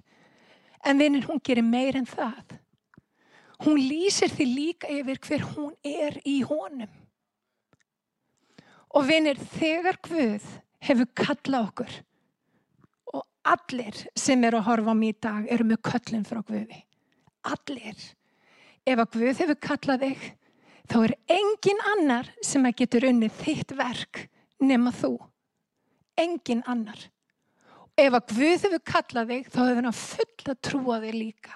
En 0.85 0.97
vinnin 0.97 1.25
hún 1.25 1.41
gerir 1.45 1.65
meir 1.65 1.97
en 1.97 2.07
það. 2.09 2.55
Hún 3.65 3.77
lýsir 3.79 4.33
því 4.33 4.45
líka 4.49 4.89
yfir 4.89 5.19
hver 5.21 5.43
hún 5.53 5.75
er 5.85 6.17
í 6.25 6.39
honum. 6.45 6.89
Og 8.95 9.05
vinir, 9.05 9.37
þegar 9.59 9.99
Guð 10.07 10.47
hefur 10.87 11.09
kallað 11.17 11.69
okkur 11.69 11.93
og 13.13 13.23
allir 13.51 14.01
sem 14.17 14.43
eru 14.47 14.61
að 14.61 14.67
horfa 14.69 14.95
á 14.95 14.95
mér 14.97 15.13
í 15.13 15.19
dag 15.21 15.51
eru 15.51 15.67
með 15.69 15.81
köllin 15.89 16.25
frá 16.25 16.41
Guði. 16.41 16.81
Allir. 17.45 18.01
Ef 18.85 18.97
að 19.03 19.11
Guð 19.19 19.43
hefur 19.43 19.61
kallað 19.61 20.07
þig, 20.07 20.25
þá 20.89 20.97
er 21.03 21.15
engin 21.37 21.85
annar 21.93 22.33
sem 22.41 22.65
að 22.65 22.77
getur 22.81 23.09
unnið 23.11 23.39
þitt 23.43 23.77
verk 23.77 24.25
nema 24.61 24.93
þú. 24.95 25.15
Engin 26.19 26.63
annar. 26.69 26.99
Ef 27.95 28.11
að 28.11 28.33
Guð 28.33 28.65
hefur 28.67 28.81
kallað 28.83 29.31
þig, 29.31 29.45
þá 29.51 29.61
hefur 29.61 29.87
hann 29.87 29.99
full 29.99 30.51
að 30.51 30.59
trúa 30.67 30.99
þig 31.03 31.15
líka. 31.15 31.55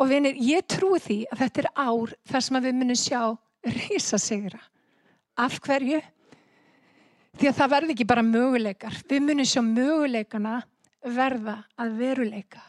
Og 0.00 0.08
vinir, 0.10 0.38
ég 0.40 0.66
trúi 0.66 0.98
því 1.02 1.18
að 1.30 1.44
þetta 1.44 1.62
er 1.62 1.70
ár 1.76 2.14
þar 2.30 2.44
sem 2.46 2.60
við 2.64 2.76
munum 2.78 2.98
sjá 2.98 3.20
reysa 3.62 4.18
sigra. 4.18 4.60
Af 5.38 5.60
hverju? 5.62 6.00
Því 7.38 7.48
að 7.48 7.58
það 7.60 7.72
verði 7.76 7.94
ekki 7.94 8.08
bara 8.08 8.26
möguleikar. 8.26 8.98
Við 9.08 9.24
munum 9.28 9.48
sjá 9.48 9.62
möguleikana 9.64 10.58
verða 11.02 11.62
að 11.80 11.96
veruleika. 12.00 12.62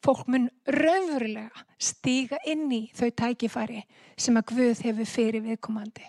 Fólk 0.00 0.28
mun 0.32 0.46
raunverulega 0.64 1.64
stíga 1.80 2.38
inn 2.48 2.70
í 2.72 2.86
þau 2.96 3.10
tækifæri 3.20 3.82
sem 4.16 4.36
að 4.40 4.52
Guð 4.54 4.84
hefur 4.86 5.08
fyrir 5.08 5.44
viðkomandi. 5.44 6.06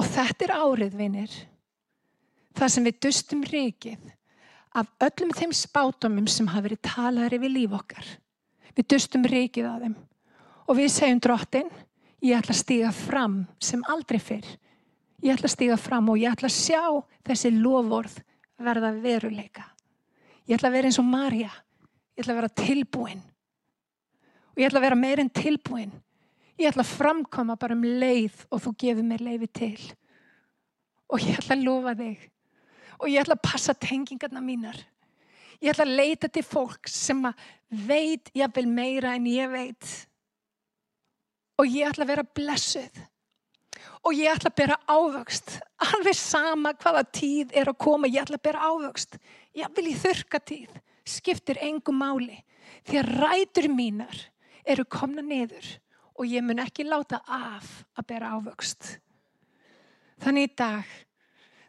Og 0.00 0.06
þetta 0.10 0.46
er 0.46 0.54
árið, 0.56 0.96
vinir. 0.98 1.34
Það 2.54 2.72
sem 2.74 2.86
við 2.86 2.98
dustum 3.06 3.44
rikið 3.50 4.10
af 4.74 4.90
öllum 5.06 5.32
þeim 5.34 5.54
spátumum 5.54 6.26
sem 6.30 6.48
hafa 6.50 6.68
verið 6.68 6.82
talaðri 6.86 7.40
við 7.42 7.54
líf 7.58 7.78
okkar. 7.78 8.06
Við 8.74 8.88
dustum 8.90 9.26
rikið 9.30 9.70
að 9.70 9.86
þeim 9.86 9.96
og 10.64 10.78
við 10.78 10.92
segjum 10.94 11.20
drottin, 11.20 11.70
ég 12.24 12.38
ætla 12.38 12.54
að 12.54 12.62
stíga 12.62 12.92
fram 12.96 13.42
sem 13.62 13.82
aldrei 13.92 14.20
fyrr. 14.22 14.46
Ég 15.24 15.34
ætla 15.34 15.48
að 15.48 15.54
stíga 15.56 15.76
fram 15.80 16.08
og 16.12 16.20
ég 16.20 16.32
ætla 16.32 16.48
að 16.50 16.56
sjá 16.56 16.82
þessi 17.26 17.52
lofvorð 17.56 18.16
verða 18.64 18.90
veruleika. 18.96 19.66
Ég 20.48 20.58
ætla 20.58 20.70
að 20.70 20.76
vera 20.78 20.90
eins 20.90 21.00
og 21.00 21.08
Marja. 21.08 21.52
Ég 22.14 22.24
ætla 22.24 22.34
að 22.34 22.40
vera 22.42 22.56
tilbúin. 22.60 23.22
Og 24.54 24.62
ég 24.62 24.68
ætla 24.68 24.80
að 24.82 24.86
vera 24.88 25.00
meirinn 25.00 25.32
tilbúin. 25.34 25.94
Ég 26.60 26.70
ætla 26.70 26.84
að 26.84 26.92
framkoma 26.94 27.56
bara 27.58 27.74
um 27.74 27.84
leið 27.84 28.44
og 28.50 28.62
þú 28.62 28.74
gefur 28.84 29.06
mér 29.06 29.24
leiði 29.24 29.48
til. 29.50 29.78
Og 31.10 31.24
ég 31.24 31.40
ætla 31.40 31.56
að 31.56 31.64
lofa 31.66 31.96
þig. 31.98 32.28
Og 33.00 33.08
ég 33.10 33.22
ætla 33.22 33.36
að 33.38 33.46
passa 33.46 33.74
tengingarna 33.74 34.42
mínar. 34.44 34.78
Ég 35.62 35.72
ætla 35.72 35.86
að 35.86 35.96
leita 35.98 36.28
til 36.28 36.44
fólk 36.46 36.90
sem 36.90 37.22
veit 37.88 38.30
jafnvel 38.36 38.68
meira 38.68 39.14
en 39.16 39.26
ég 39.30 39.50
veit. 39.50 39.90
Og 41.58 41.68
ég 41.70 41.88
ætla 41.88 42.06
að 42.06 42.12
vera 42.12 42.26
blessuð. 42.36 43.02
Og 44.04 44.16
ég 44.16 44.28
ætla 44.28 44.50
að 44.50 44.58
bera 44.58 44.78
ávöxt. 44.90 45.58
Alveg 45.84 46.16
sama 46.18 46.74
hvaða 46.76 47.04
tíð 47.14 47.54
er 47.56 47.70
að 47.70 47.80
koma, 47.80 48.10
ég 48.10 48.24
ætla 48.24 48.38
að 48.40 48.46
bera 48.48 48.66
ávöxt. 48.68 49.16
Ég 49.56 49.70
vil 49.76 49.86
í 49.90 49.94
þurka 49.98 50.40
tíð. 50.44 50.74
Skiptir 51.08 51.60
engum 51.64 52.00
máli. 52.02 52.36
Því 52.84 53.00
að 53.00 53.14
rætur 53.22 53.70
mínar 53.72 54.20
eru 54.64 54.84
komna 54.84 55.24
niður. 55.24 55.64
Og 56.14 56.28
ég 56.30 56.44
mun 56.44 56.62
ekki 56.62 56.86
láta 56.86 57.22
af 57.26 57.70
að 57.96 58.08
bera 58.12 58.34
ávöxt. 58.36 58.98
Þannig 60.22 60.46
í 60.46 60.52
dag, 60.56 60.92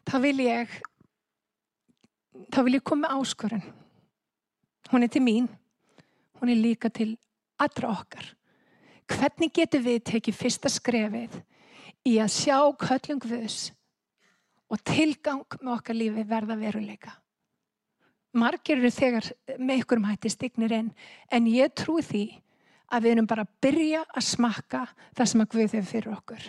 þá 0.06 0.16
vil 0.22 0.36
ég, 0.44 0.76
þá 2.52 2.60
vil 2.66 2.78
ég 2.78 2.86
koma 2.86 3.12
áskorun. 3.16 3.62
Hún 4.90 5.02
er 5.02 5.10
til 5.12 5.22
mín. 5.22 5.48
Hún 6.40 6.52
er 6.52 6.60
líka 6.60 6.90
til 6.92 7.16
allra 7.58 7.92
okkar. 7.94 8.32
Hvernig 9.06 9.52
getur 9.54 9.84
við 9.84 10.02
tekið 10.10 10.36
fyrsta 10.36 10.70
skrefið 10.72 11.38
í 12.06 12.16
að 12.22 12.32
sjá 12.34 12.58
köllum 12.80 13.20
Guðs 13.22 13.70
og 14.66 14.82
tilgang 14.82 15.46
með 15.60 15.72
okkar 15.76 15.96
lífi 15.96 16.26
verða 16.26 16.58
veruleika? 16.58 17.14
Margir 18.36 18.80
eru 18.80 18.90
þegar 18.92 19.30
með 19.56 19.82
ykkur 19.82 20.02
um 20.02 20.08
hætti 20.10 20.32
stignir 20.32 20.74
inn 20.76 20.90
en 21.32 21.46
ég 21.48 21.72
trú 21.78 22.00
því 22.04 22.26
að 22.92 23.06
við 23.06 23.14
erum 23.14 23.28
bara 23.30 23.46
að 23.46 23.54
byrja 23.64 24.02
að 24.04 24.26
smakka 24.26 24.82
það 25.16 25.30
sem 25.30 25.42
að 25.42 25.50
Guð 25.54 25.76
hefur 25.78 25.90
fyrir 25.90 26.16
okkur. 26.16 26.48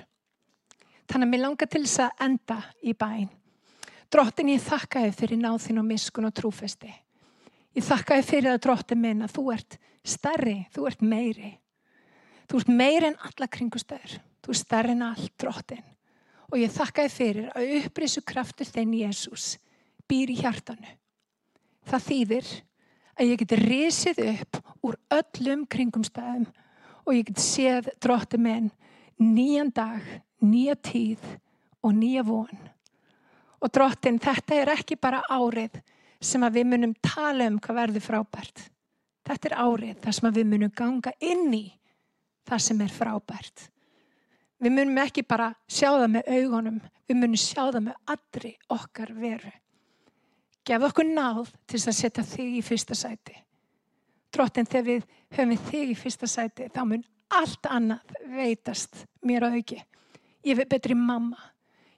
Þannig 1.08 1.28
að 1.28 1.32
mér 1.32 1.44
langar 1.46 1.70
til 1.72 1.84
þess 1.86 2.04
að 2.04 2.26
enda 2.28 2.58
í 2.84 2.94
bæn. 2.98 3.30
Drottin 4.14 4.54
ég 4.54 4.64
þakka 4.64 5.04
þið 5.04 5.18
fyrir 5.20 5.40
náðin 5.42 5.82
og 5.82 5.88
miskun 5.88 6.30
og 6.30 6.36
trúfesti. 6.36 6.94
Ég 7.76 7.84
þakka 7.86 8.18
þið 8.18 8.30
fyrir 8.30 8.54
að 8.54 8.62
dróttin 8.64 9.02
minn 9.04 9.26
að 9.26 9.34
þú 9.36 9.44
ert 9.54 9.78
starri, 10.08 10.58
þú 10.74 10.88
ert 10.90 11.04
meiri. 11.04 11.52
Þú 12.48 12.62
ert 12.62 12.72
meiri 12.72 13.10
en 13.12 13.18
alla 13.28 13.48
kringustöður. 13.52 14.16
Þú 14.42 14.54
ert 14.54 14.62
starri 14.62 14.96
en 14.96 15.04
allt 15.10 15.34
dróttin. 15.38 15.84
Og 16.48 16.62
ég 16.62 16.72
þakka 16.72 17.04
þið 17.04 17.18
fyrir 17.18 17.50
að 17.52 17.74
upprisu 17.82 18.24
kraftur 18.24 18.70
þinn 18.72 18.96
Jésús 18.96 19.50
býr 20.08 20.32
í 20.32 20.38
hjartanu. 20.40 20.96
Það 21.88 22.08
þýðir 22.08 22.54
að 23.18 23.28
ég 23.28 23.42
geti 23.42 23.60
risið 23.60 24.24
upp 24.32 24.62
úr 24.88 24.98
öllum 25.18 25.68
kringumstöðum 25.68 26.48
og 27.04 27.14
ég 27.16 27.28
geti 27.28 27.44
séð 27.44 27.92
dróttin 28.00 28.44
minn 28.44 28.72
nýjan 29.20 29.74
dag, 29.76 30.02
nýja 30.40 30.78
tíð 30.80 31.24
og 31.84 31.96
nýja 31.98 32.24
von. 32.28 32.67
Og 33.62 33.72
dróttin, 33.74 34.20
þetta 34.22 34.56
er 34.56 34.74
ekki 34.76 34.98
bara 35.02 35.24
árið 35.30 35.80
sem 36.22 36.44
að 36.46 36.60
við 36.60 36.68
munum 36.74 36.94
tala 37.02 37.48
um 37.50 37.58
hvað 37.62 37.80
verður 37.82 38.06
frábært. 38.06 38.68
Þetta 39.28 39.50
er 39.50 39.58
árið 39.60 39.98
þar 40.04 40.18
sem 40.18 40.30
að 40.30 40.38
við 40.40 40.52
munum 40.52 40.76
ganga 40.78 41.14
inn 41.20 41.50
í 41.54 41.66
það 42.48 42.64
sem 42.68 42.84
er 42.86 42.94
frábært. 42.94 43.66
Við 44.58 44.74
munum 44.74 45.02
ekki 45.04 45.24
bara 45.28 45.52
sjá 45.70 45.90
það 45.92 46.08
með 46.16 46.30
augunum, 46.34 46.78
við 47.06 47.20
munum 47.20 47.42
sjá 47.42 47.64
það 47.68 47.82
með 47.90 48.14
allri 48.14 48.54
okkar 48.74 49.12
veru. 49.18 49.52
Gef 50.68 50.88
okkur 50.90 51.08
náð 51.08 51.52
til 51.70 51.80
að 51.80 51.98
setja 51.98 52.26
þig 52.28 52.58
í 52.60 52.64
fyrsta 52.66 52.98
sæti. 52.98 53.36
Drottin 54.34 54.68
þegar 54.68 54.88
við 54.88 55.06
höfum 55.38 55.70
þig 55.70 55.94
í 55.94 56.00
fyrsta 56.00 56.28
sæti 56.28 56.68
þá 56.74 56.82
mun 56.88 57.06
allt 57.38 57.70
annað 57.72 58.18
veitast 58.34 59.06
mér 59.28 59.48
á 59.48 59.50
auki. 59.54 59.78
Ég 60.48 60.58
veit 60.58 60.70
betri 60.72 60.96
mamma, 60.96 61.40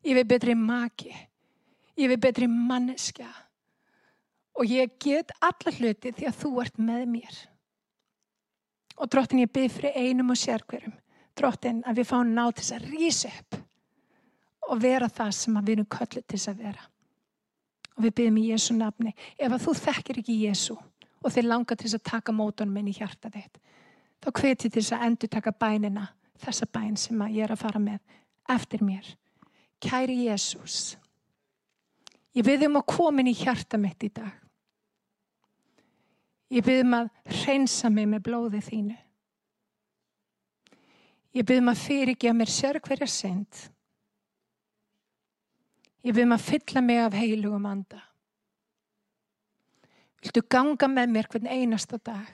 ég 0.05 0.17
veit 0.17 0.29
betri 0.29 0.55
maki, 0.57 1.13
ég 1.99 2.11
veit 2.11 2.23
betri 2.23 2.47
manneskja 2.49 3.29
og 4.59 4.67
ég 4.67 4.97
get 4.99 5.31
alla 5.43 5.71
hluti 5.77 6.11
því 6.15 6.27
að 6.27 6.37
þú 6.41 6.51
ert 6.63 6.79
með 6.83 7.05
mér. 7.13 7.39
Og 8.99 9.07
drottin 9.07 9.43
ég 9.43 9.51
byrð 9.55 9.75
fyrir 9.77 9.95
einum 9.95 10.33
og 10.33 10.39
sérkverum. 10.39 10.95
Drottin 11.39 11.79
að 11.87 12.01
við 12.01 12.09
fáum 12.09 12.33
ná 12.35 12.43
til 12.51 12.63
þess 12.63 12.75
að 12.75 12.87
rýsa 12.91 13.31
upp 13.31 13.59
og 14.69 14.81
vera 14.83 15.07
það 15.09 15.31
sem 15.37 15.59
við 15.61 15.73
erum 15.75 15.89
kölluð 15.95 16.25
til 16.25 16.37
þess 16.37 16.51
að 16.51 16.63
vera. 16.65 16.83
Og 17.95 18.05
við 18.05 18.15
byrðum 18.19 18.39
í 18.41 18.45
Jésu 18.49 18.75
nafni. 18.75 19.15
Ef 19.39 19.55
að 19.55 19.63
þú 19.65 19.75
þekkir 19.79 20.21
ekki 20.21 20.37
Jésu 20.43 20.75
og 21.19 21.33
þið 21.33 21.49
langar 21.49 21.79
til 21.79 21.87
þess 21.87 21.99
að 21.99 22.07
taka 22.11 22.35
mótunum 22.35 22.77
inn 22.79 22.91
í 22.91 22.95
hjarta 22.95 23.31
þitt, 23.33 23.59
þá 24.23 24.29
hveti 24.39 24.71
þess 24.71 24.95
að 24.95 25.05
endur 25.07 25.31
taka 25.33 25.51
bænina, 25.51 26.05
þessa 26.39 26.67
bæn 26.71 26.95
sem 26.99 27.23
ég 27.33 27.43
er 27.43 27.55
að 27.55 27.63
fara 27.63 27.81
með 27.83 27.99
eftir 28.49 28.83
mér. 28.85 29.09
Kæri 29.83 30.15
Jésús, 30.27 30.95
ég 32.37 32.45
byrðum 32.45 32.79
að 32.79 32.87
komin 32.93 33.29
í 33.29 33.35
hjarta 33.37 33.79
mitt 33.81 34.03
í 34.05 34.11
dag. 34.13 34.33
Ég 36.49 36.65
byrðum 36.65 36.95
að 36.97 37.09
reynsa 37.45 37.91
mig 37.93 38.07
með 38.09 38.25
blóði 38.25 38.61
þínu. 38.65 38.97
Ég 41.37 41.45
byrðum 41.45 41.71
að 41.73 41.83
fyrirgeða 41.83 42.37
mér 42.39 42.51
sér 42.51 42.79
hverja 42.81 43.07
synd. 43.09 43.65
Ég 46.01 46.15
byrðum 46.15 46.37
að 46.37 46.45
fylla 46.47 46.81
mig 46.81 47.01
af 47.03 47.17
heilugum 47.17 47.67
anda. 47.69 48.01
Viltu 50.19 50.43
ganga 50.51 50.89
með 50.91 51.13
mér 51.13 51.29
hvern 51.31 51.47
einasta 51.47 51.99
dag? 52.01 52.27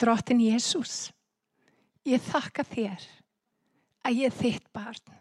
Drottin 0.00 0.40
Jésús, 0.40 1.10
ég 2.08 2.22
þakka 2.24 2.64
þér 2.64 3.02
að 4.06 4.20
ég 4.22 4.36
þitt 4.36 4.68
barn. 4.72 5.18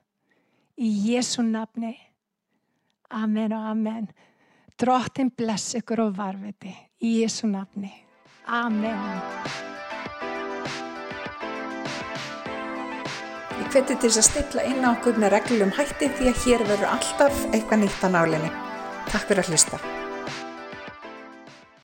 Í 0.79 0.89
Jésu 1.11 1.43
nafni. 1.43 1.91
Amen 3.11 3.51
og 3.51 3.65
amen. 3.73 4.05
Drottin 4.79 5.31
bless 5.35 5.75
ykkur 5.75 6.05
og 6.05 6.13
varviti 6.15 6.71
í 7.03 7.17
Jésu 7.19 7.49
nafni. 7.51 7.91
Amen. 8.47 9.19
Hveti 13.69 13.93
til 13.99 14.07
þess 14.07 14.21
að 14.23 14.27
stilla 14.31 14.63
inn 14.71 14.81
á 14.81 14.95
okkur 14.95 15.19
með 15.21 15.35
reglum 15.35 15.75
hætti 15.75 16.07
því 16.15 16.31
að 16.31 16.43
hér 16.45 16.67
verður 16.71 16.93
alltaf 16.95 17.43
eitthvað 17.51 17.83
nýtt 17.83 18.01
á 18.01 18.09
nálinni. 18.15 18.53
Takk 19.11 19.27
fyrir 19.27 19.43
að 19.43 19.51
hlusta. 19.51 20.08